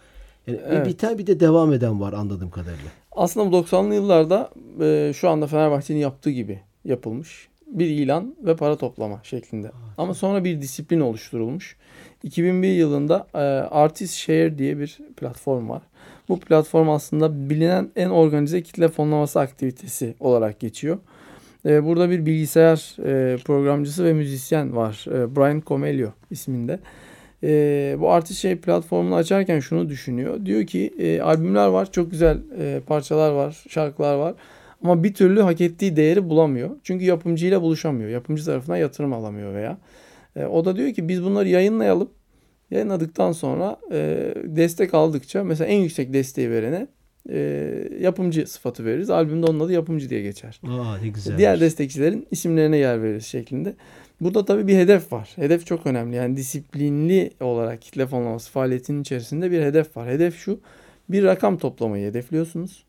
Yani 0.47 0.59
Evet. 0.67 0.85
bir 0.85 0.89
biten 0.91 1.17
bir 1.17 1.27
de 1.27 1.39
devam 1.39 1.73
eden 1.73 2.01
var 2.01 2.13
anladığım 2.13 2.49
kadarıyla. 2.49 2.89
Aslında 3.11 3.51
bu 3.51 3.55
90'lı 3.55 3.93
yıllarda 3.95 4.49
e, 4.81 5.11
şu 5.15 5.29
anda 5.29 5.47
Fenerbahçe'nin 5.47 5.99
yaptığı 5.99 6.29
gibi 6.29 6.59
yapılmış. 6.85 7.47
Bir 7.67 7.85
ilan 7.85 8.35
ve 8.45 8.55
para 8.55 8.77
toplama 8.77 9.19
şeklinde. 9.23 9.71
Ama 9.97 10.13
sonra 10.13 10.43
bir 10.43 10.61
disiplin 10.61 10.99
oluşturulmuş. 10.99 11.75
2001 12.23 12.67
yılında 12.67 13.27
e, 13.33 13.37
Artist 13.71 14.15
Share 14.15 14.57
diye 14.57 14.79
bir 14.79 14.97
platform 15.17 15.69
var. 15.69 15.81
Bu 16.29 16.39
platform 16.39 16.89
aslında 16.89 17.49
bilinen 17.49 17.89
en 17.95 18.09
organize 18.09 18.63
kitle 18.63 18.87
fonlaması 18.87 19.39
aktivitesi 19.39 20.15
olarak 20.19 20.59
geçiyor. 20.59 20.97
E, 21.65 21.83
burada 21.85 22.09
bir 22.09 22.25
bilgisayar 22.25 22.95
e, 23.05 23.37
programcısı 23.37 24.05
ve 24.05 24.13
müzisyen 24.13 24.75
var. 24.75 25.05
Brian 25.07 25.63
Comelio 25.67 26.09
isminde. 26.31 26.79
Bu 27.99 28.11
Artist 28.11 28.41
Share 28.41 28.55
platformunu 28.55 29.15
açarken 29.15 29.59
şunu 29.59 29.89
düşünüyor. 29.89 30.45
Diyor 30.45 30.65
ki 30.65 31.19
albümler 31.23 31.67
var, 31.67 31.91
çok 31.91 32.11
güzel 32.11 32.37
parçalar 32.87 33.31
var, 33.31 33.63
şarkılar 33.69 34.15
var. 34.15 34.33
Ama 34.83 35.03
bir 35.03 35.13
türlü 35.13 35.41
hak 35.41 35.61
ettiği 35.61 35.95
değeri 35.95 36.29
bulamıyor. 36.29 36.69
Çünkü 36.83 37.05
yapımcıyla 37.05 37.61
buluşamıyor. 37.61 38.09
Yapımcı 38.09 38.45
tarafından 38.45 38.77
yatırım 38.77 39.13
alamıyor 39.13 39.53
veya. 39.53 39.77
E, 40.37 40.45
o 40.45 40.65
da 40.65 40.75
diyor 40.75 40.93
ki 40.93 41.07
biz 41.07 41.23
bunları 41.23 41.49
yayınlayalım. 41.49 42.09
Yayınladıktan 42.71 43.31
sonra 43.31 43.79
e, 43.91 44.33
destek 44.43 44.93
aldıkça 44.93 45.43
mesela 45.43 45.67
en 45.67 45.79
yüksek 45.79 46.13
desteği 46.13 46.51
verene 46.51 46.87
e, 47.29 47.39
yapımcı 47.99 48.47
sıfatı 48.47 48.85
veririz. 48.85 49.09
Albümde 49.09 49.45
onun 49.45 49.59
adı 49.59 49.73
yapımcı 49.73 50.09
diye 50.09 50.21
geçer. 50.21 50.61
Aa 50.67 50.97
ne 50.97 51.07
güzel. 51.07 51.37
Diğer 51.37 51.59
destekçilerin 51.59 52.27
isimlerine 52.31 52.77
yer 52.77 53.03
veririz 53.03 53.25
şeklinde. 53.25 53.75
Burada 54.21 54.45
tabii 54.45 54.67
bir 54.67 54.75
hedef 54.75 55.11
var. 55.13 55.29
Hedef 55.35 55.65
çok 55.65 55.85
önemli. 55.85 56.15
Yani 56.15 56.37
disiplinli 56.37 57.31
olarak 57.39 57.81
kitle 57.81 58.07
fonlaması 58.07 58.51
faaliyetinin 58.51 59.01
içerisinde 59.01 59.51
bir 59.51 59.61
hedef 59.61 59.97
var. 59.97 60.09
Hedef 60.09 60.37
şu. 60.37 60.59
Bir 61.09 61.23
rakam 61.23 61.57
toplamayı 61.57 62.07
hedefliyorsunuz. 62.07 62.85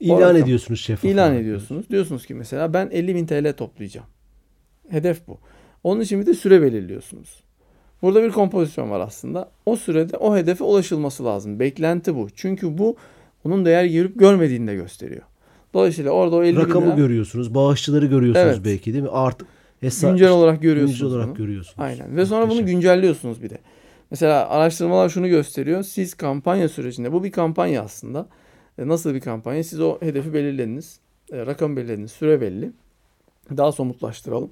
İlan 0.00 0.20
rakam. 0.20 0.36
ediyorsunuz 0.36 0.80
şeffaf. 0.80 1.10
İlan 1.10 1.36
ediyorsunuz. 1.36 1.90
Diyorsunuz 1.90 2.26
ki 2.26 2.34
mesela 2.34 2.74
ben 2.74 2.88
50 2.92 3.14
bin 3.14 3.26
TL 3.26 3.52
toplayacağım. 3.56 4.06
Hedef 4.88 5.26
bu. 5.26 5.38
Onun 5.84 6.00
için 6.00 6.20
bir 6.20 6.26
de 6.26 6.34
süre 6.34 6.62
belirliyorsunuz. 6.62 7.42
Burada 8.02 8.22
bir 8.22 8.30
kompozisyon 8.30 8.90
var 8.90 9.00
aslında. 9.00 9.50
O 9.66 9.76
sürede 9.76 10.16
o 10.16 10.36
hedefe 10.36 10.64
ulaşılması 10.64 11.24
lazım. 11.24 11.60
Beklenti 11.60 12.14
bu. 12.16 12.28
Çünkü 12.34 12.78
bu 12.78 12.96
onun 13.44 13.64
değer 13.64 13.84
görüp 13.84 14.18
görmediğini 14.18 14.66
de 14.66 14.74
gösteriyor. 14.74 15.22
Dolayısıyla 15.74 16.10
orada 16.10 16.36
o 16.36 16.42
50 16.42 16.56
bin 16.56 16.60
Rakamı 16.60 16.86
lira 16.86 16.94
görüyorsunuz, 16.96 17.54
bağışçıları 17.54 18.06
görüyorsunuz 18.06 18.46
Evet. 18.46 18.60
belki 18.64 18.92
değil 18.92 19.04
mi? 19.04 19.10
Artık 19.12 19.48
hesap 19.80 20.10
güncel 20.10 20.30
olarak 20.30 20.62
görüyorsunuz. 20.62 21.00
güncel 21.00 21.14
olarak 21.16 21.28
bunu. 21.28 21.34
görüyorsunuz. 21.36 21.78
Aynen. 21.78 22.16
Ve 22.16 22.26
sonra 22.26 22.48
bunu 22.50 22.66
güncelliyorsunuz 22.66 23.42
bir 23.42 23.50
de. 23.50 23.58
Mesela 24.10 24.48
araştırmalar 24.48 25.08
şunu 25.08 25.28
gösteriyor. 25.28 25.82
Siz 25.82 26.14
kampanya 26.14 26.68
sürecinde, 26.68 27.12
bu 27.12 27.24
bir 27.24 27.32
kampanya 27.32 27.82
aslında. 27.82 28.28
E, 28.78 28.88
Nasıl 28.88 29.14
bir 29.14 29.20
kampanya? 29.20 29.64
Siz 29.64 29.80
o 29.80 29.98
hedefi 30.00 30.34
belirlediniz. 30.34 30.98
E, 31.32 31.46
Rakam 31.46 31.76
belirlediniz. 31.76 32.10
Süre 32.12 32.40
belli. 32.40 32.72
Daha 33.56 33.72
somutlaştıralım. 33.72 34.50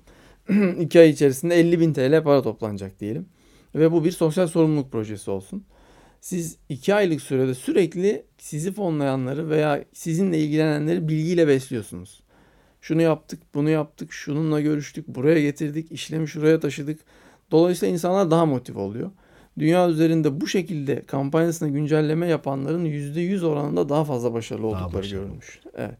2 0.80 1.00
ay 1.00 1.10
içerisinde 1.10 1.54
50 1.60 1.80
bin 1.80 1.92
TL 1.92 2.22
para 2.24 2.42
toplanacak 2.42 3.00
diyelim. 3.00 3.26
Ve 3.74 3.92
bu 3.92 4.04
bir 4.04 4.10
sosyal 4.10 4.46
sorumluluk 4.46 4.92
projesi 4.92 5.30
olsun. 5.30 5.64
Siz 6.20 6.56
2 6.68 6.94
aylık 6.94 7.20
sürede 7.22 7.54
sürekli 7.54 8.24
sizi 8.38 8.72
fonlayanları 8.72 9.50
veya 9.50 9.84
sizinle 9.92 10.38
ilgilenenleri 10.38 11.08
bilgiyle 11.08 11.48
besliyorsunuz. 11.48 12.20
Şunu 12.80 13.02
yaptık, 13.02 13.40
bunu 13.54 13.70
yaptık, 13.70 14.12
şununla 14.12 14.60
görüştük, 14.60 15.08
buraya 15.08 15.40
getirdik, 15.42 15.92
işlemi 15.92 16.28
şuraya 16.28 16.60
taşıdık. 16.60 17.00
Dolayısıyla 17.50 17.92
insanlar 17.92 18.30
daha 18.30 18.46
motive 18.46 18.78
oluyor. 18.78 19.10
Dünya 19.58 19.88
üzerinde 19.88 20.40
bu 20.40 20.46
şekilde 20.46 21.02
kampanyasına 21.02 21.68
güncelleme 21.68 22.26
yapanların 22.28 22.84
%100 22.84 23.44
oranında 23.46 23.88
daha 23.88 24.04
fazla 24.04 24.32
başarılı 24.32 24.62
Daha 24.72 24.84
oldukları 24.84 25.02
başarılı. 25.02 25.24
görülmüş. 25.24 25.60
Evet. 25.76 25.98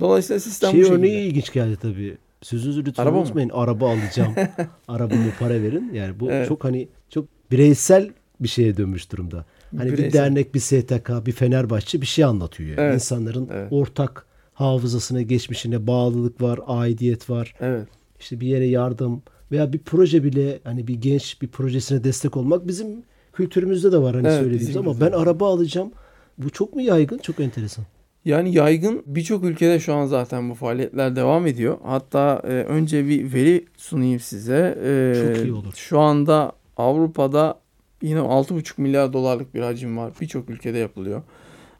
Dolayısıyla 0.00 0.40
sistem 0.40 0.70
Şey 0.70 0.80
bu 0.80 0.84
şekilde. 0.84 0.98
örneği 0.98 1.28
ilginç 1.28 1.52
geldi 1.52 1.76
tabii. 1.82 2.16
Sözünüzü 2.44 2.84
lütfen 2.84 3.02
Araba 3.02 3.16
mı? 3.16 3.22
unutmayın. 3.22 3.48
Araba 3.48 3.90
alacağım. 3.92 4.34
Arabamı 4.88 5.30
para 5.38 5.62
verin. 5.62 5.90
Yani 5.94 6.20
bu 6.20 6.30
Evet. 6.30 6.48
çok 6.48 6.64
hani 6.64 6.88
çok 7.10 7.24
bireysel 7.50 8.10
bir 8.40 8.48
şeye 8.48 8.76
dönmüş 8.76 9.12
durumda. 9.12 9.44
Hani 9.76 9.92
bir 9.92 9.98
Bireysel. 9.98 10.18
dernek, 10.20 10.54
bir 10.54 10.60
STK, 10.60 11.26
bir 11.26 11.32
Fenerbahçe 11.32 12.00
bir 12.00 12.06
şey 12.06 12.24
anlatıyor. 12.24 12.68
Yani. 12.68 12.80
Evet. 12.80 12.94
İnsanların 12.94 13.48
Evet. 13.52 13.68
ortak 13.72 14.26
hafızasına, 14.54 15.22
geçmişine 15.22 15.86
bağlılık 15.86 16.42
var, 16.42 16.60
aidiyet 16.66 17.30
var. 17.30 17.54
Evet. 17.60 17.88
İşte 18.20 18.40
bir 18.40 18.46
yere 18.46 18.66
yardım 18.66 19.22
veya 19.52 19.72
bir 19.72 19.78
proje 19.78 20.24
bile 20.24 20.60
hani 20.64 20.86
bir 20.86 20.94
genç 20.94 21.42
bir 21.42 21.48
projesine 21.48 22.04
destek 22.04 22.36
olmak 22.36 22.66
bizim 22.68 22.86
kültürümüzde 23.32 23.92
de 23.92 23.98
var 23.98 24.14
hani 24.16 24.28
Evet, 24.28 24.38
söylediğimiz 24.40 24.76
ama 24.76 25.00
ben 25.00 25.12
araba 25.12 25.48
alacağım. 25.54 25.92
Bu 26.38 26.50
çok 26.50 26.74
mu 26.74 26.82
yaygın? 26.82 27.18
Çok 27.18 27.40
enteresan. 27.40 27.84
Yani 28.24 28.54
yaygın 28.54 29.02
birçok 29.06 29.44
ülkede 29.44 29.80
şu 29.80 29.94
an 29.94 30.06
zaten 30.06 30.50
bu 30.50 30.54
faaliyetler 30.54 31.16
devam 31.16 31.46
ediyor. 31.46 31.78
Hatta 31.84 32.42
e, 32.44 32.48
önce 32.48 33.08
bir 33.08 33.32
veri 33.34 33.64
sunayım 33.76 34.20
size. 34.20 34.78
E, 34.84 35.34
Çok 35.36 35.44
iyi 35.44 35.52
olur. 35.52 35.72
Şu 35.74 36.00
anda 36.00 36.52
Avrupa'da 36.76 37.60
yine 38.02 38.18
6,5 38.18 38.80
milyar 38.80 39.12
dolarlık 39.12 39.54
bir 39.54 39.60
hacim 39.60 39.96
var. 39.96 40.12
Birçok 40.20 40.50
ülkede 40.50 40.78
yapılıyor. 40.78 41.22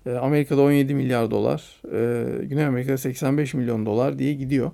E, 0.07 0.11
Amerika'da 0.13 0.63
17 0.63 0.95
milyar 0.95 1.31
dolar, 1.31 1.83
e, 1.93 2.25
Güney 2.47 2.65
Amerika'da 2.67 2.99
85 2.99 3.55
milyon 3.55 3.87
dolar 3.87 4.19
diye 4.19 4.35
gidiyor. 4.35 4.71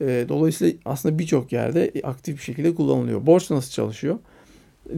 E, 0.00 0.24
dolayısıyla 0.28 0.74
aslında 0.84 1.18
birçok 1.18 1.52
yerde 1.52 1.92
aktif 2.04 2.36
bir 2.36 2.42
şekilde 2.42 2.74
kullanılıyor. 2.74 3.26
Borç 3.26 3.50
nasıl 3.50 3.70
çalışıyor? 3.70 4.18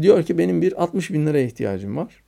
Diyor 0.03 0.23
ki 0.23 0.39
benim 0.39 0.63
bir 0.63 0.83
60 0.83 1.11
bin 1.13 1.27
liraya 1.27 1.45
ihtiyacım 1.45 1.97
var. 1.97 2.23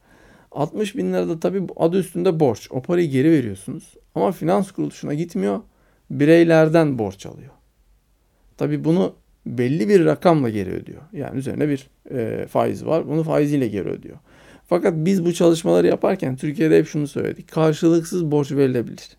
60 0.54 0.97
bin 0.97 1.12
lira 1.12 1.28
da 1.28 1.40
tabii 1.40 1.62
adı 1.76 1.99
üstünde 1.99 2.40
borç. 2.40 2.68
O 2.71 2.82
parayı 2.82 3.11
geri 3.11 3.30
veriyorsunuz. 3.30 3.94
Ama 4.14 4.32
finans 4.32 4.71
kuruluşuna 4.71 5.14
gitmiyor. 5.14 5.61
bireylerden 6.11 6.99
borç 6.99 7.26
alıyor. 7.26 7.50
Tabi 8.56 8.85
bunu 8.85 9.14
belli 9.47 9.88
bir 9.88 10.04
rakamla 10.04 10.49
geri 10.50 10.71
ödüyor. 10.71 11.02
Yani 11.12 11.38
üzerine 11.38 11.68
bir 11.68 11.90
e, 12.11 12.47
faiz 12.47 12.87
var. 12.87 13.09
Bunu 13.09 13.23
faiziyle 13.23 13.68
geri 13.68 13.88
ödüyor. 13.88 14.16
Fakat 14.68 14.94
biz 14.97 15.25
bu 15.25 15.32
çalışmaları 15.32 15.87
yaparken 15.87 16.37
Türkiye'de 16.37 16.78
hep 16.78 16.87
şunu 16.87 17.09
söyledik. 17.09 17.50
Karşılıksız 17.50 18.30
borç 18.30 18.52
verilebilir. 18.52 19.16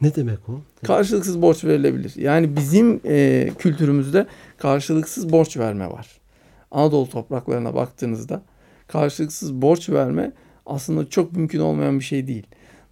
Ne 0.00 0.14
demek 0.14 0.48
o? 0.48 0.60
Karşılıksız 0.86 1.42
borç 1.42 1.64
verilebilir. 1.64 2.12
Yani 2.16 2.56
bizim 2.56 3.00
e, 3.04 3.50
kültürümüzde 3.58 4.26
karşılıksız 4.58 5.32
borç 5.32 5.56
verme 5.56 5.86
var. 5.86 6.20
Anadolu 6.70 7.08
topraklarına 7.08 7.74
baktığınızda 7.74 8.42
karşılıksız 8.88 9.54
borç 9.54 9.90
verme 9.90 10.32
aslında 10.70 11.08
çok 11.08 11.32
mümkün 11.32 11.60
olmayan 11.60 11.98
bir 11.98 12.04
şey 12.04 12.26
değil. 12.26 12.46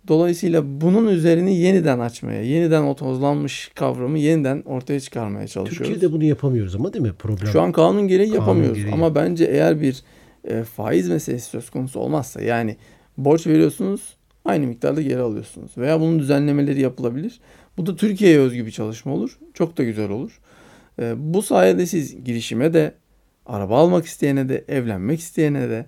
Dolayısıyla 0.09 0.81
bunun 0.81 1.09
üzerini 1.09 1.57
yeniden 1.57 1.99
açmaya, 1.99 2.43
yeniden 2.43 2.83
o 2.83 2.97
tozlanmış 2.97 3.71
kavramı 3.75 4.19
yeniden 4.19 4.63
ortaya 4.67 5.01
çıkarmaya 5.01 5.49
çalışıyoruz. 5.49 5.89
Türkiye'de 5.89 6.13
bunu 6.15 6.25
yapamıyoruz 6.25 6.75
ama 6.75 6.93
değil 6.93 7.05
mi 7.05 7.13
problem? 7.19 7.49
Şu 7.53 7.63
an 7.63 7.73
kanun 7.73 8.09
gereği 8.09 8.29
Kanun 8.29 8.41
yapamıyoruz. 8.41 8.79
gereği. 8.79 8.93
Ama 8.93 9.15
bence 9.15 9.45
eğer 9.45 9.81
bir 9.81 10.03
e, 10.45 10.63
faiz 10.63 11.09
meselesi 11.09 11.51
söz 11.51 11.71
konusu 11.71 12.01
olmazsa 12.01 12.43
yani 12.43 12.77
borç 13.17 13.47
veriyorsunuz 13.47 14.17
aynı 14.45 14.67
miktarda 14.67 15.03
geri 15.03 15.21
alıyorsunuz. 15.21 15.79
Veya 15.79 16.01
bunun 16.01 16.19
düzenlemeleri 16.19 16.81
yapılabilir. 16.81 17.41
Bu 17.77 17.87
da 17.87 17.97
Türkiye'ye 17.97 18.39
özgü 18.39 18.67
bir 18.67 18.71
çalışma 18.71 19.13
olur. 19.13 19.39
Çok 19.55 19.79
da 19.79 19.85
güzel 19.85 20.11
olur. 20.11 20.41
E, 21.01 21.15
bu 21.35 21.43
sayede 21.43 21.87
siz 21.87 22.25
girişime 22.25 22.75
de, 22.75 22.95
araba 23.47 23.79
almak 23.79 24.07
isteyene 24.07 24.49
de, 24.49 24.65
evlenmek 24.69 25.21
isteyene 25.21 25.69
de, 25.69 25.87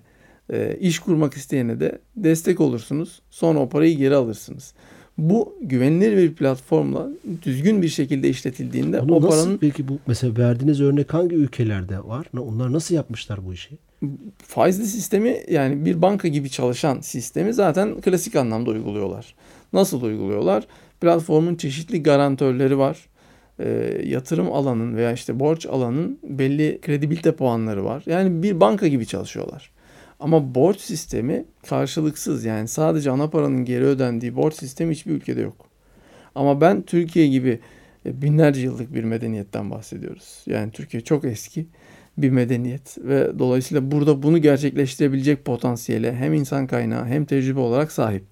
e, 0.51 0.77
iş 0.79 0.99
kurmak 0.99 1.33
isteyene 1.33 1.79
de 1.79 1.99
destek 2.15 2.59
olursunuz. 2.59 3.21
Sonra 3.29 3.59
o 3.59 3.69
parayı 3.69 3.97
geri 3.97 4.15
alırsınız. 4.15 4.73
Bu 5.17 5.55
güvenilir 5.61 6.17
bir 6.17 6.35
platformla 6.35 7.09
düzgün 7.43 7.81
bir 7.81 7.89
şekilde 7.89 8.29
işletildiğinde 8.29 8.99
Onu 8.99 9.15
o 9.15 9.21
nasıl 9.21 9.29
paranın 9.29 9.57
peki 9.57 9.87
bu 9.87 9.99
mesela 10.07 10.37
verdiğiniz 10.37 10.81
örnek 10.81 11.13
hangi 11.13 11.35
ülkelerde 11.35 12.03
var? 12.03 12.27
Onlar 12.37 12.73
nasıl 12.73 12.95
yapmışlar 12.95 13.45
bu 13.45 13.53
işi? 13.53 13.77
faizli 14.37 14.85
sistemi 14.85 15.37
yani 15.49 15.85
bir 15.85 16.01
banka 16.01 16.27
gibi 16.27 16.49
çalışan 16.49 16.99
sistemi 16.99 17.53
zaten 17.53 18.01
klasik 18.01 18.35
anlamda 18.35 18.69
uyguluyorlar. 18.69 19.35
Nasıl 19.73 20.01
uyguluyorlar? 20.01 20.67
Platformun 21.01 21.55
çeşitli 21.55 22.03
garantörleri 22.03 22.77
var. 22.77 22.97
Ee, 23.59 24.01
yatırım 24.05 24.51
alanın 24.51 24.95
veya 24.95 25.11
işte 25.11 25.39
borç 25.39 25.65
alanın 25.65 26.19
belli 26.23 26.79
kredibilite 26.81 27.31
puanları 27.31 27.85
var. 27.85 28.03
Yani 28.05 28.43
bir 28.43 28.59
banka 28.59 28.87
gibi 28.87 29.05
çalışıyorlar. 29.05 29.71
Ama 30.21 30.55
borç 30.55 30.79
sistemi 30.79 31.45
karşılıksız 31.67 32.45
yani 32.45 32.67
sadece 32.67 33.11
ana 33.11 33.29
paranın 33.29 33.65
geri 33.65 33.85
ödendiği 33.85 34.35
borç 34.35 34.53
sistemi 34.55 34.93
hiçbir 34.93 35.11
ülkede 35.11 35.41
yok. 35.41 35.65
Ama 36.35 36.61
ben 36.61 36.81
Türkiye 36.81 37.27
gibi 37.27 37.59
e, 38.05 38.21
binlerce 38.21 38.61
yıllık 38.61 38.93
bir 38.93 39.03
medeniyetten 39.03 39.71
bahsediyoruz. 39.71 40.43
Yani 40.45 40.71
Türkiye 40.71 41.03
çok 41.03 41.25
eski 41.25 41.65
bir 42.17 42.29
medeniyet 42.29 42.97
ve 42.97 43.39
dolayısıyla 43.39 43.91
burada 43.91 44.23
bunu 44.23 44.37
gerçekleştirebilecek 44.37 45.45
potansiyele 45.45 46.15
hem 46.15 46.33
insan 46.33 46.67
kaynağı 46.67 47.05
hem 47.05 47.25
tecrübe 47.25 47.59
olarak 47.59 47.91
sahip. 47.91 48.23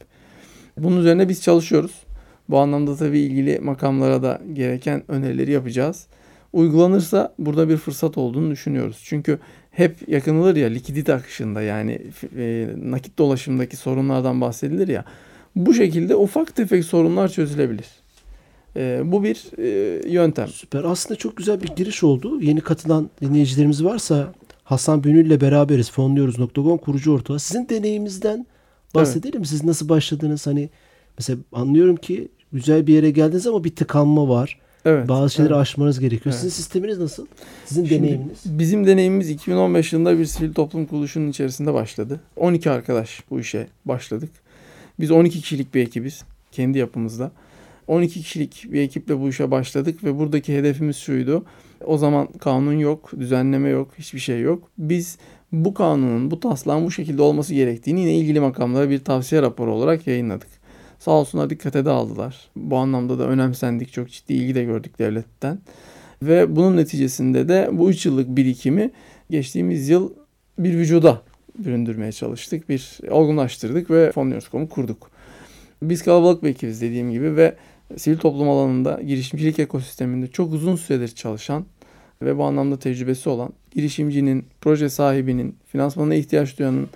Bunun 0.77 0.97
üzerine 0.99 1.29
biz 1.29 1.43
çalışıyoruz. 1.43 2.03
Bu 2.49 2.57
anlamda 2.57 2.95
tabii 2.95 3.19
ilgili 3.19 3.59
makamlara 3.59 4.23
da 4.23 4.41
gereken 4.53 5.03
önerileri 5.07 5.51
yapacağız. 5.51 6.07
Uygulanırsa 6.53 7.33
burada 7.39 7.69
bir 7.69 7.77
fırsat 7.77 8.17
olduğunu 8.17 8.51
düşünüyoruz. 8.51 9.01
Çünkü 9.03 9.39
hep 9.71 10.09
yakınılır 10.09 10.55
ya 10.55 10.67
likidite 10.67 11.13
akışında 11.13 11.61
yani 11.61 12.01
e, 12.37 12.67
nakit 12.83 13.17
dolaşımdaki 13.17 13.77
sorunlardan 13.77 14.41
bahsedilir 14.41 14.87
ya. 14.87 15.05
Bu 15.55 15.73
şekilde 15.73 16.15
ufak 16.15 16.55
tefek 16.55 16.85
sorunlar 16.85 17.27
çözülebilir. 17.27 17.85
E, 18.75 19.01
bu 19.05 19.23
bir 19.23 19.45
e, 19.57 20.01
yöntem. 20.09 20.47
Süper. 20.47 20.83
Aslında 20.83 21.15
çok 21.15 21.37
güzel 21.37 21.61
bir 21.61 21.67
giriş 21.67 22.03
oldu. 22.03 22.41
Yeni 22.41 22.61
katılan 22.61 23.09
dinleyicilerimiz 23.21 23.83
varsa 23.83 24.33
Hasan 24.63 25.03
Bünül 25.03 25.25
ile 25.25 25.41
beraberiz. 25.41 25.91
Fonluyoruz.com 25.91 26.77
kurucu 26.77 27.13
ortağı. 27.13 27.39
Sizin 27.39 27.69
deneyiminizden 27.69 28.47
bahsedelim. 28.95 29.45
Siz 29.45 29.63
nasıl 29.63 29.89
başladınız? 29.89 30.47
Hani 30.47 30.69
mesela 31.17 31.39
anlıyorum 31.51 31.95
ki 31.95 32.27
güzel 32.53 32.87
bir 32.87 32.93
yere 32.93 33.11
geldiniz 33.11 33.47
ama 33.47 33.63
bir 33.63 33.75
tıkanma 33.75 34.29
var. 34.29 34.59
Evet. 34.89 35.09
Bazı 35.09 35.33
şeyleri 35.33 35.53
evet. 35.53 35.61
aşmanız 35.61 35.99
gerekiyor. 35.99 36.23
Evet. 36.25 36.35
Sizin 36.35 36.49
sisteminiz 36.49 36.99
nasıl? 36.99 37.25
Sizin 37.65 37.85
Şimdi 37.85 38.03
deneyiminiz? 38.03 38.39
Bizim 38.45 38.87
deneyimimiz 38.87 39.29
2015 39.29 39.93
yılında 39.93 40.19
bir 40.19 40.25
sivil 40.25 40.53
toplum 40.53 40.85
kuruluşunun 40.85 41.29
içerisinde 41.29 41.73
başladı. 41.73 42.19
12 42.35 42.69
arkadaş 42.69 43.23
bu 43.29 43.39
işe 43.39 43.67
başladık. 43.85 44.29
Biz 44.99 45.11
12 45.11 45.41
kişilik 45.41 45.75
bir 45.75 45.81
ekibiz 45.81 46.23
kendi 46.51 46.77
yapımızda. 46.77 47.31
12 47.87 48.21
kişilik 48.21 48.65
bir 48.71 48.81
ekiple 48.81 49.19
bu 49.19 49.29
işe 49.29 49.51
başladık 49.51 50.03
ve 50.03 50.17
buradaki 50.17 50.57
hedefimiz 50.57 50.97
şuydu. 50.97 51.45
O 51.85 51.97
zaman 51.97 52.27
kanun 52.27 52.73
yok, 52.73 53.11
düzenleme 53.19 53.69
yok, 53.69 53.91
hiçbir 53.97 54.19
şey 54.19 54.41
yok. 54.41 54.69
Biz 54.77 55.17
bu 55.51 55.73
kanunun, 55.73 56.31
bu 56.31 56.39
taslağın 56.39 56.85
bu 56.85 56.91
şekilde 56.91 57.21
olması 57.21 57.53
gerektiğini 57.53 57.99
yine 57.99 58.17
ilgili 58.17 58.39
makamlara 58.39 58.89
bir 58.89 58.99
tavsiye 58.99 59.41
raporu 59.41 59.73
olarak 59.73 60.07
yayınladık. 60.07 60.58
Sağ 60.99 61.11
olsunlar 61.11 61.49
dikkate 61.49 61.85
de 61.85 61.89
aldılar. 61.89 62.49
Bu 62.55 62.77
anlamda 62.77 63.19
da 63.19 63.27
önemsendik, 63.27 63.93
çok 63.93 64.09
ciddi 64.09 64.33
ilgi 64.33 64.55
de 64.55 64.63
gördük 64.63 64.99
devletten. 64.99 65.59
Ve 66.23 66.55
bunun 66.55 66.77
neticesinde 66.77 67.47
de 67.47 67.69
bu 67.71 67.89
3 67.89 68.05
yıllık 68.05 68.27
birikimi 68.27 68.91
geçtiğimiz 69.29 69.89
yıl 69.89 70.13
bir 70.59 70.73
vücuda 70.73 71.21
büründürmeye 71.57 72.11
çalıştık. 72.11 72.69
Bir 72.69 72.99
olgunlaştırdık 73.09 73.91
ve 73.91 74.11
Fonluyoruz.com'u 74.11 74.69
kurduk. 74.69 75.11
Biz 75.81 76.03
kalabalık 76.03 76.43
bir 76.43 76.49
ekibiz 76.49 76.81
dediğim 76.81 77.11
gibi 77.11 77.35
ve 77.35 77.55
sivil 77.97 78.17
toplum 78.17 78.49
alanında 78.49 79.01
girişimcilik 79.01 79.59
ekosisteminde 79.59 80.27
çok 80.27 80.53
uzun 80.53 80.75
süredir 80.75 81.07
çalışan 81.07 81.65
ve 82.21 82.37
bu 82.37 82.43
anlamda 82.43 82.79
tecrübesi 82.79 83.29
olan 83.29 83.53
girişimcinin, 83.71 84.45
proje 84.61 84.89
sahibinin, 84.89 85.55
finansmana 85.67 86.15
ihtiyaç 86.15 86.59
duyanın 86.59 86.87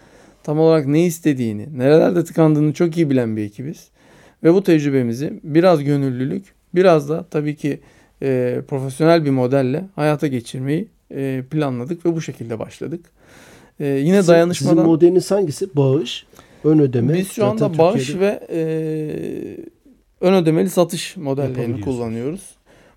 tam 0.43 0.59
olarak 0.59 0.87
ne 0.87 1.05
istediğini, 1.05 1.77
nerelerde 1.77 2.23
tıkandığını 2.23 2.73
çok 2.73 2.97
iyi 2.97 3.09
bilen 3.09 3.37
bir 3.37 3.43
ekibiz. 3.43 3.92
Ve 4.43 4.53
bu 4.53 4.63
tecrübemizi 4.63 5.39
biraz 5.43 5.83
gönüllülük, 5.83 6.45
biraz 6.75 7.09
da 7.09 7.25
tabii 7.31 7.55
ki 7.55 7.79
e, 8.21 8.61
profesyonel 8.67 9.25
bir 9.25 9.29
modelle 9.29 9.85
hayata 9.95 10.27
geçirmeyi 10.27 10.87
e, 11.11 11.43
planladık 11.51 12.05
ve 12.05 12.15
bu 12.15 12.21
şekilde 12.21 12.59
başladık. 12.59 13.05
E, 13.79 13.85
yine 13.87 14.17
Sizin- 14.17 14.31
dayanışmadan... 14.33 14.75
Sizin 14.75 14.85
modeliniz 14.89 15.31
hangisi? 15.31 15.75
Bağış, 15.75 16.25
ön 16.63 16.79
ödeme. 16.79 17.13
Biz 17.13 17.27
şu 17.31 17.41
Zaten 17.41 17.65
anda 17.65 17.77
bağış 17.77 18.05
Türkiye'de- 18.07 18.19
ve 18.25 18.47
e, 18.49 18.61
ön 20.21 20.33
ödemeli 20.33 20.69
satış 20.69 21.17
modellerini 21.17 21.81
kullanıyoruz. 21.81 22.41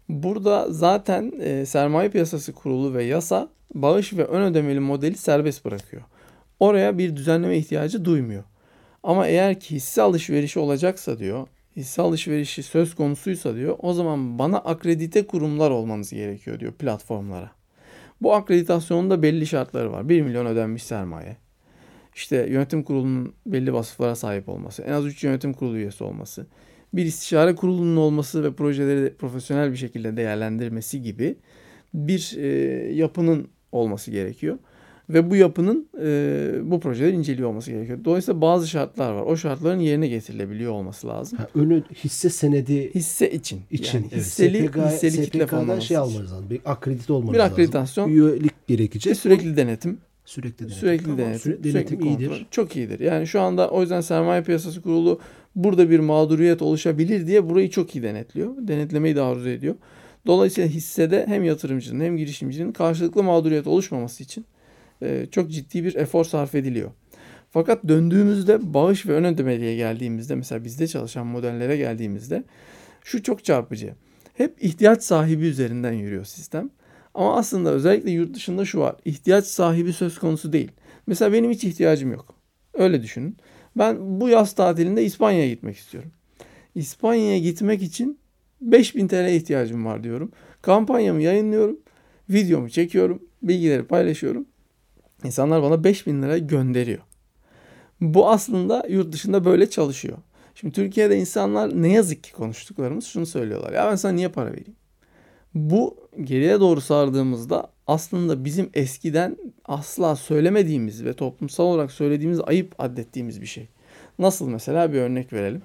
Burada 0.08 0.66
zaten 0.70 1.32
e, 1.40 1.66
sermaye 1.66 2.08
piyasası 2.08 2.52
kurulu 2.52 2.94
ve 2.94 3.04
yasa 3.04 3.48
bağış 3.74 4.12
ve 4.12 4.24
ön 4.24 4.42
ödemeli 4.42 4.80
modeli 4.80 5.16
serbest 5.16 5.64
bırakıyor. 5.64 6.02
Oraya 6.60 6.98
bir 6.98 7.16
düzenleme 7.16 7.56
ihtiyacı 7.58 8.04
duymuyor. 8.04 8.42
Ama 9.02 9.26
eğer 9.26 9.60
ki 9.60 9.74
hisse 9.74 10.02
alışverişi 10.02 10.58
olacaksa 10.58 11.18
diyor, 11.18 11.46
hisse 11.76 12.02
alışverişi 12.02 12.62
söz 12.62 12.94
konusuysa 12.94 13.54
diyor, 13.54 13.76
o 13.78 13.92
zaman 13.92 14.38
bana 14.38 14.58
akredite 14.58 15.26
kurumlar 15.26 15.70
olmanız 15.70 16.10
gerekiyor 16.10 16.60
diyor 16.60 16.72
platformlara. 16.72 17.50
Bu 18.20 18.34
akreditasyonun 18.34 19.22
belli 19.22 19.46
şartları 19.46 19.92
var. 19.92 20.08
1 20.08 20.22
milyon 20.22 20.46
ödenmiş 20.46 20.82
sermaye. 20.82 21.36
İşte 22.14 22.46
yönetim 22.50 22.82
kurulunun 22.82 23.34
belli 23.46 23.72
vasıflara 23.72 24.14
sahip 24.14 24.48
olması, 24.48 24.82
en 24.82 24.92
az 24.92 25.06
3 25.06 25.24
yönetim 25.24 25.52
kurulu 25.52 25.76
üyesi 25.76 26.04
olması, 26.04 26.46
bir 26.94 27.04
istişare 27.04 27.54
kurulunun 27.54 27.96
olması 27.96 28.44
ve 28.44 28.52
projeleri 28.52 29.14
profesyonel 29.14 29.72
bir 29.72 29.76
şekilde 29.76 30.16
değerlendirmesi 30.16 31.02
gibi 31.02 31.36
bir 31.94 32.36
e, 32.36 32.46
yapının 32.94 33.48
olması 33.72 34.10
gerekiyor. 34.10 34.58
Ve 35.10 35.30
bu 35.30 35.36
yapının 35.36 35.88
e, 36.02 36.70
bu 36.70 36.80
projeleri 36.80 37.16
inceliyor 37.16 37.48
olması 37.48 37.70
gerekiyor. 37.70 37.98
Dolayısıyla 38.04 38.40
bazı 38.40 38.68
şartlar 38.68 39.12
var. 39.12 39.22
O 39.22 39.36
şartların 39.36 39.80
yerine 39.80 40.08
getirilebiliyor 40.08 40.72
olması 40.72 41.06
lazım. 41.06 41.38
Ha, 41.38 41.48
önü 41.54 41.82
hisse 42.04 42.30
senedi 42.30 42.94
Hisse 42.94 43.30
için. 43.30 43.60
için. 43.70 43.98
Yani 43.98 44.06
evet. 44.12 44.20
hisseli, 44.24 44.66
SPK 44.68 44.76
hisseli 44.76 45.24
kitle 45.24 45.38
SPK'dan 45.46 45.60
fonlaması. 45.60 45.86
şey 45.86 45.96
almanız 45.96 46.32
lazım. 46.32 46.50
Bir 46.50 46.60
akredite 46.64 47.12
olmanız 47.12 47.34
Bir 47.34 47.38
lazım. 47.38 47.52
akreditasyon. 47.52 48.08
Üyelik 48.08 48.44
Ve 48.52 48.56
gerekecek. 48.66 49.16
sürekli 49.16 49.56
denetim. 49.56 49.98
Sürekli 50.24 50.58
denetim. 50.58 50.76
Sürekli 50.78 51.02
Tamam, 51.04 51.18
denetim. 51.18 51.40
sürekli 51.40 51.70
Sürekli 51.70 51.90
denetim 51.90 52.00
kontrol. 52.10 52.20
iyidir. 52.34 52.46
Çok 52.50 52.76
iyidir. 52.76 53.00
Yani 53.00 53.26
şu 53.26 53.40
anda 53.40 53.70
o 53.70 53.80
yüzden 53.80 54.00
sermaye 54.00 54.42
piyasası 54.42 54.82
kurulu 54.82 55.20
burada 55.54 55.90
bir 55.90 55.98
mağduriyet 56.00 56.62
oluşabilir 56.62 57.26
diye 57.26 57.48
burayı 57.50 57.70
çok 57.70 57.96
iyi 57.96 58.02
denetliyor. 58.02 58.50
Denetlemeyi 58.58 59.16
de 59.16 59.20
arzu 59.22 59.48
ediyor. 59.48 59.74
Dolayısıyla 60.26 60.70
hissede 60.70 61.24
hem 61.28 61.44
yatırımcının 61.44 62.04
hem 62.04 62.16
girişimcinin 62.16 62.72
karşılıklı 62.72 63.22
mağduriyet 63.22 63.66
oluşmaması 63.66 64.22
için 64.22 64.44
e, 65.02 65.26
çok 65.30 65.50
ciddi 65.50 65.84
bir 65.84 65.94
efor 65.94 66.24
sarf 66.24 66.54
ediliyor. 66.54 66.90
Fakat 67.50 67.88
döndüğümüzde 67.88 68.74
bağış 68.74 69.06
ve 69.06 69.12
ön 69.12 69.24
ödemeliğe 69.24 69.76
geldiğimizde 69.76 70.34
mesela 70.34 70.64
bizde 70.64 70.86
çalışan 70.86 71.26
modellere 71.26 71.76
geldiğimizde 71.76 72.44
şu 73.04 73.22
çok 73.22 73.44
çarpıcı. 73.44 73.94
Hep 74.34 74.64
ihtiyaç 74.64 75.02
sahibi 75.02 75.46
üzerinden 75.46 75.92
yürüyor 75.92 76.24
sistem. 76.24 76.70
Ama 77.14 77.36
aslında 77.36 77.70
özellikle 77.70 78.10
yurt 78.10 78.34
dışında 78.34 78.64
şu 78.64 78.80
var. 78.80 78.96
İhtiyaç 79.04 79.44
sahibi 79.44 79.92
söz 79.92 80.18
konusu 80.18 80.52
değil. 80.52 80.72
Mesela 81.06 81.32
benim 81.32 81.50
hiç 81.50 81.64
ihtiyacım 81.64 82.12
yok. 82.12 82.34
Öyle 82.74 83.02
düşünün. 83.02 83.36
Ben 83.76 84.20
bu 84.20 84.28
yaz 84.28 84.52
tatilinde 84.52 85.04
İspanya'ya 85.04 85.48
gitmek 85.48 85.76
istiyorum. 85.76 86.10
İspanya'ya 86.74 87.38
gitmek 87.38 87.82
için 87.82 88.18
5000 88.60 89.08
TL 89.08 89.28
ihtiyacım 89.28 89.84
var 89.84 90.04
diyorum. 90.04 90.32
Kampanyamı 90.62 91.22
yayınlıyorum. 91.22 91.80
Videomu 92.30 92.70
çekiyorum. 92.70 93.22
Bilgileri 93.42 93.84
paylaşıyorum. 93.84 94.46
İnsanlar 95.26 95.62
bana 95.62 95.84
5000 95.84 96.22
lira 96.22 96.38
gönderiyor. 96.38 97.02
Bu 98.00 98.30
aslında 98.30 98.86
yurt 98.88 99.12
dışında 99.12 99.44
böyle 99.44 99.70
çalışıyor. 99.70 100.18
Şimdi 100.54 100.74
Türkiye'de 100.74 101.18
insanlar 101.18 101.82
ne 101.82 101.92
yazık 101.92 102.24
ki 102.24 102.32
konuştuklarımız 102.32 103.04
şunu 103.04 103.26
söylüyorlar. 103.26 103.72
Ya 103.72 103.90
ben 103.90 103.96
sana 103.96 104.12
niye 104.12 104.28
para 104.28 104.50
vereyim? 104.50 104.76
Bu 105.54 105.96
geriye 106.24 106.60
doğru 106.60 106.80
sardığımızda 106.80 107.70
aslında 107.86 108.44
bizim 108.44 108.70
eskiden 108.74 109.36
asla 109.64 110.16
söylemediğimiz 110.16 111.04
ve 111.04 111.12
toplumsal 111.12 111.64
olarak 111.64 111.92
söylediğimiz 111.92 112.40
ayıp 112.40 112.74
addettiğimiz 112.78 113.40
bir 113.40 113.46
şey. 113.46 113.68
Nasıl 114.18 114.48
mesela 114.48 114.92
bir 114.92 115.00
örnek 115.00 115.32
verelim. 115.32 115.62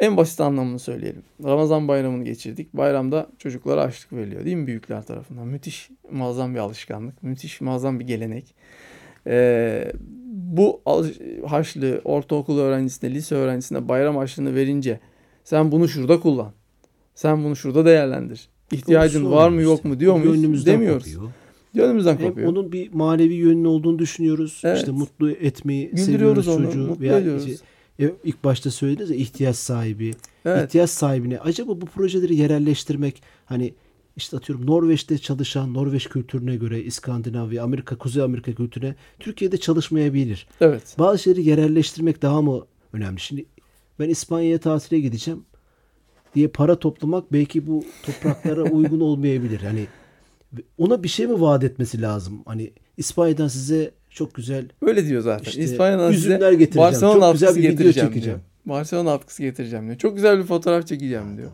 En 0.00 0.16
basit 0.16 0.40
anlamını 0.40 0.78
söyleyelim. 0.78 1.22
Ramazan 1.44 1.88
bayramını 1.88 2.24
geçirdik. 2.24 2.74
Bayramda 2.74 3.26
çocuklara 3.38 3.82
açlık 3.82 4.12
veriliyor 4.12 4.44
değil 4.44 4.56
mi 4.56 4.66
büyükler 4.66 5.02
tarafından? 5.02 5.46
Müthiş 5.46 5.90
muazzam 6.10 6.54
bir 6.54 6.58
alışkanlık. 6.58 7.22
Müthiş 7.22 7.60
muazzam 7.60 8.00
bir 8.00 8.06
gelenek. 8.06 8.54
Ee, 9.26 9.92
bu 10.32 10.80
harçlığı 11.46 12.00
ortaokul 12.04 12.58
öğrencisine, 12.58 13.14
lise 13.14 13.34
öğrencisine 13.34 13.88
bayram 13.88 14.16
harçlığını 14.16 14.54
verince 14.54 15.00
sen 15.44 15.72
bunu 15.72 15.88
şurada 15.88 16.20
kullan. 16.20 16.52
Sen 17.14 17.44
bunu 17.44 17.56
şurada 17.56 17.84
değerlendir. 17.84 18.48
İhtiyacın 18.72 19.32
var 19.32 19.48
mı 19.48 19.62
yok 19.62 19.84
mu 19.84 20.00
diyor 20.00 20.16
muyuz? 20.16 20.66
Demiyoruz. 20.66 21.14
Kopuyor. 21.14 21.32
Gönlümüzden 21.74 22.18
Hem 22.18 22.28
kopuyor. 22.28 22.48
onun 22.48 22.72
bir 22.72 22.92
manevi 22.92 23.34
yönünü 23.34 23.68
olduğunu 23.68 23.98
düşünüyoruz. 23.98 24.62
Evet. 24.64 24.78
İşte 24.78 24.90
mutlu 24.90 25.30
etmeyi 25.30 25.98
seviyoruz 25.98 26.48
onu, 26.48 26.64
çocuğu. 26.64 26.86
Mutlu 26.86 27.00
veya 27.00 27.18
ediyoruz. 27.18 27.48
Işte, 27.48 27.64
ilk 27.98 28.44
başta 28.44 28.70
söylediniz 28.70 29.10
ya 29.10 29.16
ihtiyaç 29.16 29.56
sahibi. 29.56 30.14
Evet. 30.44 30.64
İhtiyaç 30.64 30.90
sahibine 30.90 31.38
acaba 31.38 31.80
bu 31.80 31.86
projeleri 31.86 32.36
yerelleştirmek 32.36 33.22
hani 33.44 33.74
işte 34.16 34.36
atıyorum 34.36 34.66
Norveç'te 34.66 35.18
çalışan 35.18 35.74
Norveç 35.74 36.08
kültürüne 36.08 36.56
göre 36.56 36.82
İskandinavya, 36.82 37.64
Amerika, 37.64 37.98
Kuzey 37.98 38.22
Amerika 38.22 38.52
kültürüne 38.52 38.94
Türkiye'de 39.18 39.56
çalışmayabilir. 39.56 40.46
Evet. 40.60 40.96
Bazı 40.98 41.18
şeyleri 41.18 41.44
yerelleştirmek 41.44 42.22
daha 42.22 42.42
mı 42.42 42.66
önemli? 42.92 43.20
Şimdi 43.20 43.44
ben 43.98 44.08
İspanya'ya 44.08 44.58
tatile 44.58 45.00
gideceğim 45.00 45.44
diye 46.34 46.48
para 46.48 46.78
toplamak 46.78 47.32
belki 47.32 47.66
bu 47.66 47.84
topraklara 48.02 48.62
uygun 48.70 49.00
olmayabilir. 49.00 49.60
Hani 49.60 49.86
ona 50.78 51.02
bir 51.02 51.08
şey 51.08 51.26
mi 51.26 51.40
vaat 51.40 51.64
etmesi 51.64 52.02
lazım? 52.02 52.42
Hani 52.44 52.72
İspanya'dan 52.96 53.48
size 53.48 53.92
çok 54.16 54.34
güzel 54.34 54.68
Öyle 54.82 55.06
diyor 55.06 55.22
zaten. 55.22 55.50
İşte 55.50 55.62
İspanya'dan 55.62 56.12
üzümler 56.12 56.36
size 56.38 56.54
getireceğim. 56.54 56.92
Barcelona 56.92 57.24
çok 57.24 57.32
güzel 57.32 57.56
bir 57.56 57.62
video 57.62 57.92
çekeceğim. 57.92 58.22
Diyor. 58.22 58.38
Barcelona 58.66 59.12
atkısı 59.12 59.42
getireceğim 59.42 59.86
diyor. 59.86 59.98
Çok 59.98 60.14
güzel 60.14 60.38
bir 60.38 60.44
fotoğraf 60.44 60.86
çekeceğim 60.86 61.36
diyor. 61.36 61.50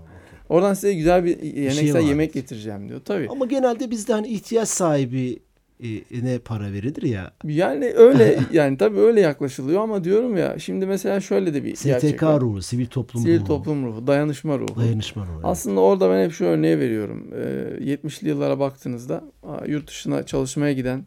Oradan 0.48 0.74
size 0.74 0.94
güzel 0.94 1.24
bir 1.24 1.42
yemekse 1.42 1.92
şey 1.92 2.06
yemek 2.06 2.32
getireceğim 2.32 2.88
diyor. 2.88 3.00
Tabii. 3.04 3.28
Ama 3.30 3.46
genelde 3.46 3.90
bizde 3.90 4.12
hani 4.12 4.28
ihtiyaç 4.28 4.68
sahibi 4.68 5.38
e, 5.82 6.24
ne 6.24 6.38
para 6.38 6.72
verilir 6.72 7.02
ya. 7.02 7.32
Yani 7.44 7.92
öyle 7.96 8.38
yani 8.52 8.76
tabii 8.76 8.98
öyle 8.98 9.20
yaklaşılıyor 9.20 9.82
ama 9.82 10.04
diyorum 10.04 10.36
ya 10.36 10.58
şimdi 10.58 10.86
mesela 10.86 11.20
şöyle 11.20 11.54
de 11.54 11.64
bir 11.64 11.76
STK 11.76 11.84
gerçek 11.84 12.22
var. 12.22 12.40
ruhu, 12.40 12.62
sivil 12.62 12.86
toplum 12.86 13.22
sivil 13.22 13.38
ruhu. 13.38 13.46
toplum 13.46 13.86
ruhu, 13.86 14.06
dayanışma 14.06 14.58
ruhu. 14.58 14.76
Dayanışma 14.76 15.22
ruhu. 15.26 15.40
Aslında 15.42 15.80
evet. 15.80 15.88
orada 15.88 16.10
ben 16.10 16.24
hep 16.24 16.32
şu 16.32 16.44
örneği 16.44 16.78
veriyorum. 16.78 17.30
Ee, 17.34 17.94
70'li 17.94 18.28
yıllara 18.28 18.58
baktığınızda 18.58 19.24
yurt 19.66 19.88
dışına 19.88 20.22
çalışmaya 20.22 20.72
giden 20.72 21.04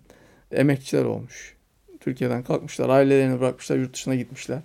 emekçiler 0.56 1.04
olmuş. 1.04 1.56
Türkiye'den 2.00 2.44
kalkmışlar, 2.44 2.90
ailelerini 2.90 3.40
bırakmışlar, 3.40 3.78
yurt 3.78 3.94
dışına 3.94 4.16
gitmişler. 4.16 4.60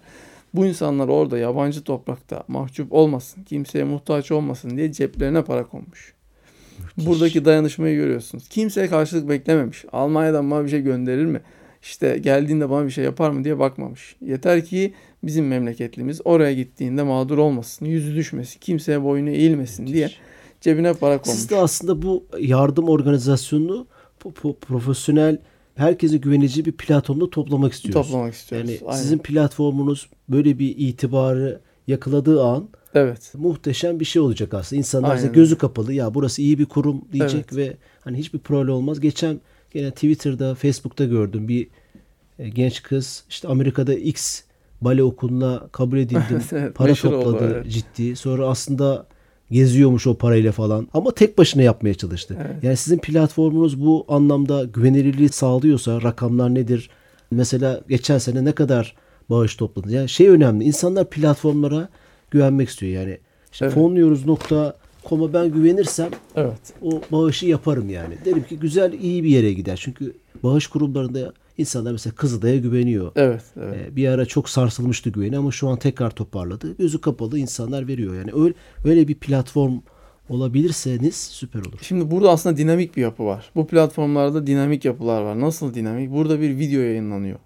Bu 0.54 0.66
insanlar 0.66 1.08
orada 1.08 1.38
yabancı 1.38 1.84
toprakta 1.84 2.44
mahcup 2.48 2.92
olmasın, 2.92 3.42
kimseye 3.42 3.84
muhtaç 3.84 4.32
olmasın 4.32 4.76
diye 4.76 4.92
ceplerine 4.92 5.44
para 5.44 5.66
konmuş. 5.66 6.14
Müthiş. 6.78 7.06
Buradaki 7.06 7.44
dayanışmayı 7.44 7.96
görüyorsunuz. 7.96 8.48
Kimseye 8.48 8.88
karşılık 8.88 9.28
beklememiş. 9.28 9.84
Almanya'dan 9.92 10.50
bana 10.50 10.64
bir 10.64 10.70
şey 10.70 10.80
gönderir 10.80 11.24
mi? 11.24 11.40
İşte 11.82 12.18
geldiğinde 12.18 12.70
bana 12.70 12.86
bir 12.86 12.90
şey 12.90 13.04
yapar 13.04 13.30
mı 13.30 13.44
diye 13.44 13.58
bakmamış. 13.58 14.16
Yeter 14.20 14.64
ki 14.64 14.94
bizim 15.22 15.48
memleketlimiz 15.48 16.20
oraya 16.24 16.52
gittiğinde 16.52 17.02
mağdur 17.02 17.38
olmasın, 17.38 17.86
yüzü 17.86 18.16
düşmesin, 18.16 18.60
kimseye 18.60 19.02
boynu 19.02 19.30
eğilmesin 19.30 19.84
Müthiş. 19.84 19.94
diye 19.94 20.10
cebine 20.60 20.94
para 20.94 21.18
koymuş. 21.18 21.40
Siz 21.40 21.50
de 21.50 21.56
aslında 21.56 22.02
bu 22.02 22.26
yardım 22.38 22.88
organizasyonunu 22.88 23.86
profesyonel 24.60 25.38
herkese 25.80 26.16
güveneceği 26.16 26.64
bir 26.64 26.72
platformda 26.72 27.30
toplamak 27.30 27.72
istiyoruz. 27.72 28.06
Toplamak 28.06 28.34
istiyoruz. 28.34 28.70
Yani 28.70 28.80
Aynen. 28.86 29.02
sizin 29.02 29.18
platformunuz 29.18 30.08
böyle 30.28 30.58
bir 30.58 30.74
itibarı 30.78 31.60
yakaladığı 31.86 32.42
an 32.42 32.68
Evet. 32.94 33.32
Muhteşem 33.34 34.00
bir 34.00 34.04
şey 34.04 34.22
olacak 34.22 34.54
aslında. 34.54 34.78
İnsanlar 34.78 35.16
size 35.16 35.28
gözü 35.28 35.58
kapalı 35.58 35.92
ya 35.92 36.14
burası 36.14 36.42
iyi 36.42 36.58
bir 36.58 36.66
kurum 36.66 37.04
diyecek 37.12 37.44
evet. 37.52 37.56
ve 37.56 37.76
hani 38.00 38.18
hiçbir 38.18 38.38
problem 38.38 38.74
olmaz. 38.74 39.00
Geçen 39.00 39.40
gene 39.70 39.90
Twitter'da, 39.90 40.54
Facebook'ta 40.54 41.04
gördüm 41.04 41.48
bir 41.48 41.68
e, 42.38 42.48
genç 42.48 42.82
kız 42.82 43.24
işte 43.28 43.48
Amerika'da 43.48 43.94
X 43.94 44.42
bale 44.80 45.02
okuluna 45.02 45.68
kabul 45.72 45.98
edildim. 45.98 46.42
evet, 46.52 46.74
para 46.74 46.94
topladı 46.94 47.28
oldu, 47.28 47.52
evet. 47.54 47.72
ciddi. 47.72 48.16
Sonra 48.16 48.48
aslında 48.48 49.06
geziyormuş 49.50 50.06
o 50.06 50.14
parayla 50.14 50.52
falan. 50.52 50.88
Ama 50.94 51.10
tek 51.10 51.38
başına 51.38 51.62
yapmaya 51.62 51.94
çalıştı. 51.94 52.36
Evet. 52.40 52.64
Yani 52.64 52.76
sizin 52.76 52.98
platformunuz 52.98 53.80
bu 53.84 54.04
anlamda 54.08 54.64
güvenilirliği 54.64 55.28
sağlıyorsa 55.28 56.02
rakamlar 56.02 56.54
nedir? 56.54 56.90
Mesela 57.30 57.80
geçen 57.88 58.18
sene 58.18 58.44
ne 58.44 58.52
kadar 58.52 58.94
bağış 59.30 59.56
topladınız? 59.56 59.94
Yani 59.94 60.08
şey 60.08 60.28
önemli. 60.28 60.64
İnsanlar 60.64 61.10
platformlara 61.10 61.88
güvenmek 62.30 62.68
istiyor. 62.68 62.92
Yani 62.92 63.18
işte 63.52 63.64
evet. 63.64 63.74
fonluyoruz 63.74 64.26
nokta 64.26 64.76
koma 65.04 65.32
ben 65.32 65.50
güvenirsem 65.50 66.10
evet. 66.36 66.58
o 66.82 67.02
bağışı 67.12 67.46
yaparım 67.46 67.90
yani. 67.90 68.14
Derim 68.24 68.42
ki 68.42 68.58
güzel 68.58 68.92
iyi 68.92 69.24
bir 69.24 69.28
yere 69.28 69.52
gider. 69.52 69.80
Çünkü 69.82 70.14
bağış 70.42 70.66
kurumlarında 70.66 71.32
insanlar 71.60 71.92
mesela 71.92 72.14
Kızılday'a 72.14 72.56
güveniyor. 72.56 73.12
Evet, 73.16 73.42
evet. 73.56 73.76
Ee, 73.76 73.96
bir 73.96 74.08
ara 74.08 74.26
çok 74.26 74.48
sarsılmıştı 74.48 75.10
güveni 75.10 75.38
ama 75.38 75.50
şu 75.50 75.68
an 75.68 75.78
tekrar 75.78 76.10
toparladı. 76.10 76.76
Gözü 76.76 77.00
kapalı 77.00 77.38
insanlar 77.38 77.88
veriyor. 77.88 78.14
Yani 78.14 78.30
öyle, 78.34 78.54
öyle 78.84 79.08
bir 79.08 79.14
platform 79.14 79.80
olabilirseniz 80.28 81.16
süper 81.16 81.60
olur. 81.60 81.78
Şimdi 81.82 82.10
burada 82.10 82.30
aslında 82.30 82.56
dinamik 82.56 82.96
bir 82.96 83.02
yapı 83.02 83.24
var. 83.24 83.50
Bu 83.56 83.66
platformlarda 83.66 84.46
dinamik 84.46 84.84
yapılar 84.84 85.22
var. 85.22 85.40
Nasıl 85.40 85.74
dinamik? 85.74 86.10
Burada 86.10 86.40
bir 86.40 86.58
video 86.58 86.80
yayınlanıyor. 86.80 87.38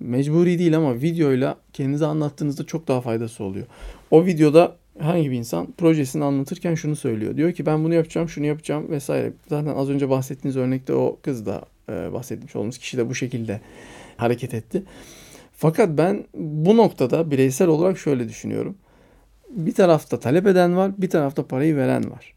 Mecburi 0.00 0.58
değil 0.58 0.76
ama 0.76 0.94
videoyla 0.94 1.56
kendinize 1.72 2.06
anlattığınızda 2.06 2.66
çok 2.66 2.88
daha 2.88 3.00
faydası 3.00 3.44
oluyor. 3.44 3.66
O 4.10 4.26
videoda 4.26 4.76
herhangi 4.98 5.30
bir 5.30 5.36
insan 5.36 5.72
projesini 5.72 6.24
anlatırken 6.24 6.74
şunu 6.74 6.96
söylüyor. 6.96 7.36
Diyor 7.36 7.52
ki 7.52 7.66
ben 7.66 7.84
bunu 7.84 7.94
yapacağım, 7.94 8.28
şunu 8.28 8.46
yapacağım 8.46 8.90
vesaire. 8.90 9.32
Zaten 9.48 9.74
az 9.74 9.90
önce 9.90 10.10
bahsettiğiniz 10.10 10.56
örnekte 10.56 10.92
o 10.92 11.18
kız 11.22 11.46
da 11.46 11.64
e, 11.90 12.12
bahsetmiş 12.12 12.56
olduğumuz 12.56 12.78
kişi 12.78 12.96
de 12.96 13.08
bu 13.08 13.14
şekilde 13.14 13.60
hareket 14.16 14.54
etti. 14.54 14.82
Fakat 15.52 15.88
ben 15.88 16.24
bu 16.34 16.76
noktada 16.76 17.30
bireysel 17.30 17.68
olarak 17.68 17.98
şöyle 17.98 18.28
düşünüyorum. 18.28 18.76
Bir 19.50 19.74
tarafta 19.74 20.20
talep 20.20 20.46
eden 20.46 20.76
var, 20.76 20.92
bir 20.98 21.10
tarafta 21.10 21.46
parayı 21.46 21.76
veren 21.76 22.10
var. 22.10 22.34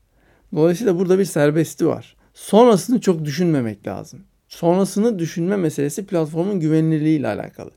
Dolayısıyla 0.56 1.00
burada 1.00 1.20
bir 1.20 1.26
serbesti 1.26 1.88
var. 1.88 2.16
Sonrasını 2.34 3.02
çok 3.02 3.26
düşünmemek 3.26 3.88
lazım. 3.88 4.20
Sonrasını 4.48 5.20
düşünme 5.20 5.58
meselesi 5.58 6.06
platformun 6.06 6.60
güvenilirliği 6.60 7.20
ile 7.20 7.28
alakalı. 7.28 7.72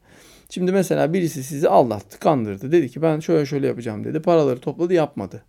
Şimdi 0.50 0.72
mesela 0.72 1.12
birisi 1.12 1.44
sizi 1.44 1.68
aldattı, 1.68 2.18
kandırdı. 2.18 2.72
Dedi 2.72 2.88
ki 2.88 3.02
ben 3.02 3.20
şöyle 3.20 3.46
şöyle 3.46 3.66
yapacağım 3.66 4.04
dedi. 4.04 4.20
Paraları 4.22 4.60
topladı, 4.60 4.94
yapmadı. 4.94 5.42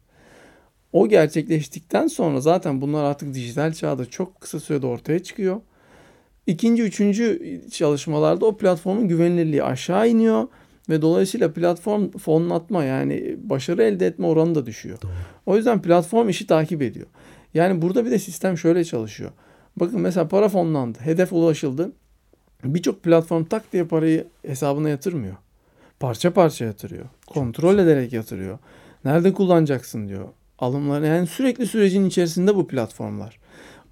O 0.94 1.08
gerçekleştikten 1.08 2.08
sonra 2.08 2.42
zaten 2.42 2.82
bunlar 2.82 3.04
artık 3.04 3.34
dijital 3.34 3.74
çağda 3.74 4.06
çok 4.06 4.42
kısa 4.42 4.60
sürede 4.60 4.88
ortaya 4.88 5.24
çıkıyor. 5.24 5.62
İkinci, 6.48 6.84
üçüncü 6.84 7.62
çalışmalarda 7.72 8.46
o 8.46 8.58
platformun 8.58 9.08
güvenilirliği 9.08 9.64
aşağı 9.64 10.10
iniyor 10.10 10.48
ve 10.90 11.02
dolayısıyla 11.02 11.54
platform 11.54 12.10
fonlatma 12.10 12.84
yani 12.84 13.38
başarı 13.44 13.84
elde 13.84 14.08
etme 14.08 14.28
oranı 14.28 14.56
da 14.56 14.66
düşüyor. 14.66 15.02
Doğru. 15.02 15.12
O 15.46 15.56
yüzden 15.56 15.82
platform 15.82 16.30
işi 16.30 16.48
takip 16.48 16.82
ediyor. 16.82 17.08
Yani 17.54 17.82
burada 17.82 18.06
bir 18.06 18.12
de 18.12 18.20
sistem 18.20 18.58
şöyle 18.58 18.84
çalışıyor. 18.84 19.32
Bakın 19.78 20.02
mesela 20.02 20.28
para 20.28 20.50
fonlandı, 20.50 21.00
hedef 21.00 21.34
ulaşıldı. 21.34 21.92
Birçok 22.64 23.04
platform 23.04 23.44
tak 23.44 23.74
diye 23.74 23.84
parayı 23.84 24.28
hesabına 24.46 24.90
yatırmıyor. 24.90 25.36
Parça 26.00 26.34
parça 26.34 26.66
yatırıyor. 26.66 27.06
Kontrol 27.28 27.80
ederek 27.80 28.14
yatırıyor. 28.14 28.60
Nerede 29.06 29.34
kullanacaksın 29.34 30.08
diyor. 30.08 30.28
Alımları 30.60 31.06
yani 31.06 31.28
sürekli 31.28 31.68
sürecin 31.68 32.06
içerisinde 32.06 32.56
bu 32.56 32.68
platformlar. 32.68 33.40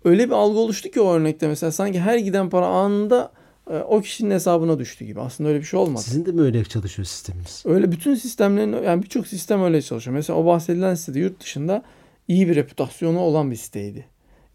Öyle 0.05 0.25
bir 0.25 0.31
algı 0.33 0.59
oluştu 0.59 0.89
ki 0.89 1.01
o 1.01 1.13
örnekte 1.13 1.47
mesela 1.47 1.71
sanki 1.71 1.99
her 1.99 2.17
giden 2.17 2.49
para 2.49 2.67
anında 2.67 3.31
e, 3.69 3.77
o 3.77 4.01
kişinin 4.01 4.31
hesabına 4.31 4.79
düştü 4.79 5.05
gibi. 5.05 5.21
Aslında 5.21 5.49
öyle 5.49 5.59
bir 5.59 5.65
şey 5.65 5.79
olmadı. 5.79 6.03
Sizin 6.03 6.25
de 6.25 6.31
mi 6.31 6.41
öyle 6.41 6.63
çalışıyor 6.63 7.05
sisteminiz? 7.05 7.63
Öyle 7.65 7.91
bütün 7.91 8.15
sistemlerin 8.15 8.83
yani 8.83 9.03
birçok 9.03 9.27
sistem 9.27 9.63
öyle 9.63 9.81
çalışıyor. 9.81 10.15
Mesela 10.15 10.39
o 10.39 10.45
bahsedilen 10.45 10.95
site 10.95 11.19
yurt 11.19 11.39
dışında 11.39 11.83
iyi 12.27 12.47
bir 12.47 12.55
reputasyonu 12.55 13.19
olan 13.19 13.51
bir 13.51 13.55
siteydi. 13.55 14.05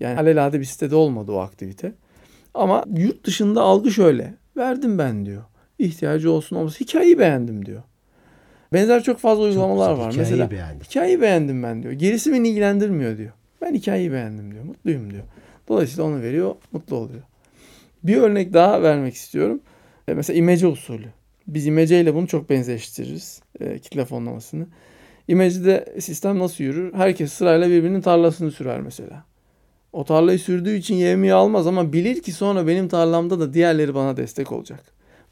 Yani 0.00 0.20
alelade 0.20 0.60
bir 0.60 0.64
sitede 0.64 0.94
olmadı 0.94 1.32
o 1.32 1.38
aktivite. 1.38 1.92
Ama 2.54 2.84
yurt 2.96 3.24
dışında 3.24 3.62
algı 3.62 3.90
şöyle. 3.90 4.34
Verdim 4.56 4.98
ben 4.98 5.26
diyor. 5.26 5.42
İhtiyacı 5.78 6.32
olsun 6.32 6.56
olmasın. 6.56 6.84
Hikayeyi 6.84 7.18
beğendim 7.18 7.66
diyor. 7.66 7.82
Benzer 8.72 9.02
çok 9.02 9.18
fazla 9.18 9.42
uygulamalar 9.42 9.90
güzel, 9.90 10.04
var. 10.04 10.12
hikayeyi 10.12 10.30
Mesela 10.32 10.50
beğendim. 10.50 10.86
hikayeyi 10.90 11.20
beğendim 11.20 11.62
ben 11.62 11.82
diyor. 11.82 11.94
Gerisi 11.94 12.32
beni 12.32 12.48
ilgilendirmiyor 12.48 13.18
diyor. 13.18 13.32
Ben 13.60 13.74
hikayeyi 13.74 14.12
beğendim 14.12 14.52
diyor. 14.52 14.64
Mutluyum 14.64 15.10
diyor. 15.10 15.22
Dolayısıyla 15.68 16.04
onu 16.04 16.22
veriyor, 16.22 16.54
mutlu 16.72 16.96
oluyor. 16.96 17.22
Bir 18.02 18.16
örnek 18.16 18.52
daha 18.52 18.82
vermek 18.82 19.14
istiyorum. 19.14 19.60
E, 20.08 20.14
mesela 20.14 20.36
imece 20.38 20.66
usulü. 20.66 21.06
Biz 21.46 21.66
imece 21.66 22.00
ile 22.00 22.14
bunu 22.14 22.26
çok 22.26 22.50
benzeştiririz. 22.50 23.42
E, 23.60 23.78
kitle 23.78 24.04
fonlamasını. 24.04 24.66
İmecede 25.28 25.94
sistem 26.00 26.38
nasıl 26.38 26.64
yürür? 26.64 26.94
Herkes 26.94 27.32
sırayla 27.32 27.68
birbirinin 27.68 28.00
tarlasını 28.00 28.50
sürer 28.50 28.80
mesela. 28.80 29.24
O 29.92 30.04
tarlayı 30.04 30.38
sürdüğü 30.38 30.74
için 30.74 30.94
yemeği 30.94 31.32
almaz 31.32 31.66
ama 31.66 31.92
bilir 31.92 32.22
ki 32.22 32.32
sonra 32.32 32.66
benim 32.66 32.88
tarlamda 32.88 33.40
da 33.40 33.54
diğerleri 33.54 33.94
bana 33.94 34.16
destek 34.16 34.52
olacak. 34.52 34.84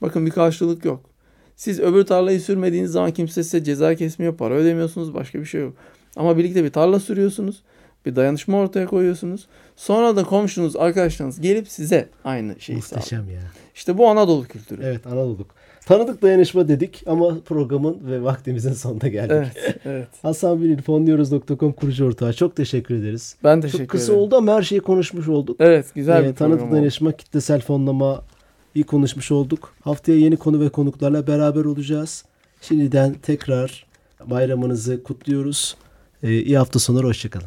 Bakın 0.03 0.27
bir 0.27 0.31
karşılık 0.31 0.85
yok. 0.85 1.11
Siz 1.57 1.81
öbür 1.81 2.05
tarlayı 2.05 2.41
sürmediğiniz 2.41 2.91
zaman 2.91 3.11
kimse 3.11 3.43
size 3.43 3.65
ceza 3.65 3.95
kesmiyor, 3.95 4.37
para 4.37 4.55
ödemiyorsunuz, 4.55 5.15
başka 5.15 5.41
bir 5.41 5.45
şey 5.45 5.61
yok. 5.61 5.75
Ama 6.17 6.39
birlikte 6.39 6.65
bir 6.65 6.71
tarla 6.71 7.01
sürüyorsunuz, 7.01 7.63
bir 8.07 8.17
dayanışma 8.17 8.59
ortaya 8.59 8.87
koyuyorsunuz. 8.87 9.47
Sonra 9.77 10.17
da 10.17 10.25
komşunuz, 10.25 10.77
arkadaşlarınız 10.77 11.41
gelip 11.41 11.69
size 11.69 12.09
aynı 12.25 12.61
şeyi 12.61 12.83
sağlıyor. 12.83 12.97
Muhteşem 13.03 13.31
ya. 13.31 13.41
İşte 13.75 13.99
bu 13.99 14.09
Anadolu 14.09 14.45
kültürü. 14.45 14.83
Evet 14.85 15.07
Anadolu'luk. 15.07 15.47
Tanıdık 15.87 16.23
dayanışma 16.23 16.69
dedik 16.69 17.03
ama 17.07 17.39
programın 17.47 17.99
ve 18.11 18.23
vaktimizin 18.23 18.73
sonuna 18.73 19.09
geldik. 19.09 19.31
evet. 19.33 19.79
evet. 19.85 20.09
Hasan 20.23 20.61
Bilil 20.63 20.83
fonluyoruz.com 20.83 21.73
kurucu 21.73 22.07
ortağı. 22.07 22.33
Çok 22.33 22.57
teşekkür 22.57 22.95
ederiz. 22.95 23.37
Ben 23.45 23.61
teşekkür 23.61 23.79
Çok 23.85 23.91
kısa 23.91 24.13
ederim. 24.13 24.25
oldu 24.25 24.37
ama 24.37 24.55
her 24.55 24.63
şeyi 24.63 24.81
konuşmuş 24.81 25.29
olduk. 25.29 25.57
Evet, 25.61 25.87
güzel 25.95 26.25
Ee, 26.25 26.29
bir 26.29 26.35
tanıdık 26.35 26.63
oldu. 26.63 26.73
dayanışma, 26.73 27.13
kitlesel 27.13 27.61
fonlama 27.61 28.23
iyi 28.75 28.85
konuşmuş 28.85 29.31
olduk. 29.31 29.73
Haftaya 29.81 30.19
yeni 30.19 30.37
konu 30.37 30.61
ve 30.61 30.69
konuklarla 30.69 31.27
beraber 31.27 31.65
olacağız. 31.65 32.25
Şimdiden 32.61 33.15
tekrar 33.15 33.87
bayramınızı 34.27 35.03
kutluyoruz. 35.03 35.77
Ee, 36.23 36.33
iyi 36.33 36.59
hafta 36.59 36.79
sonları, 36.79 37.07
hoşçakalın. 37.07 37.47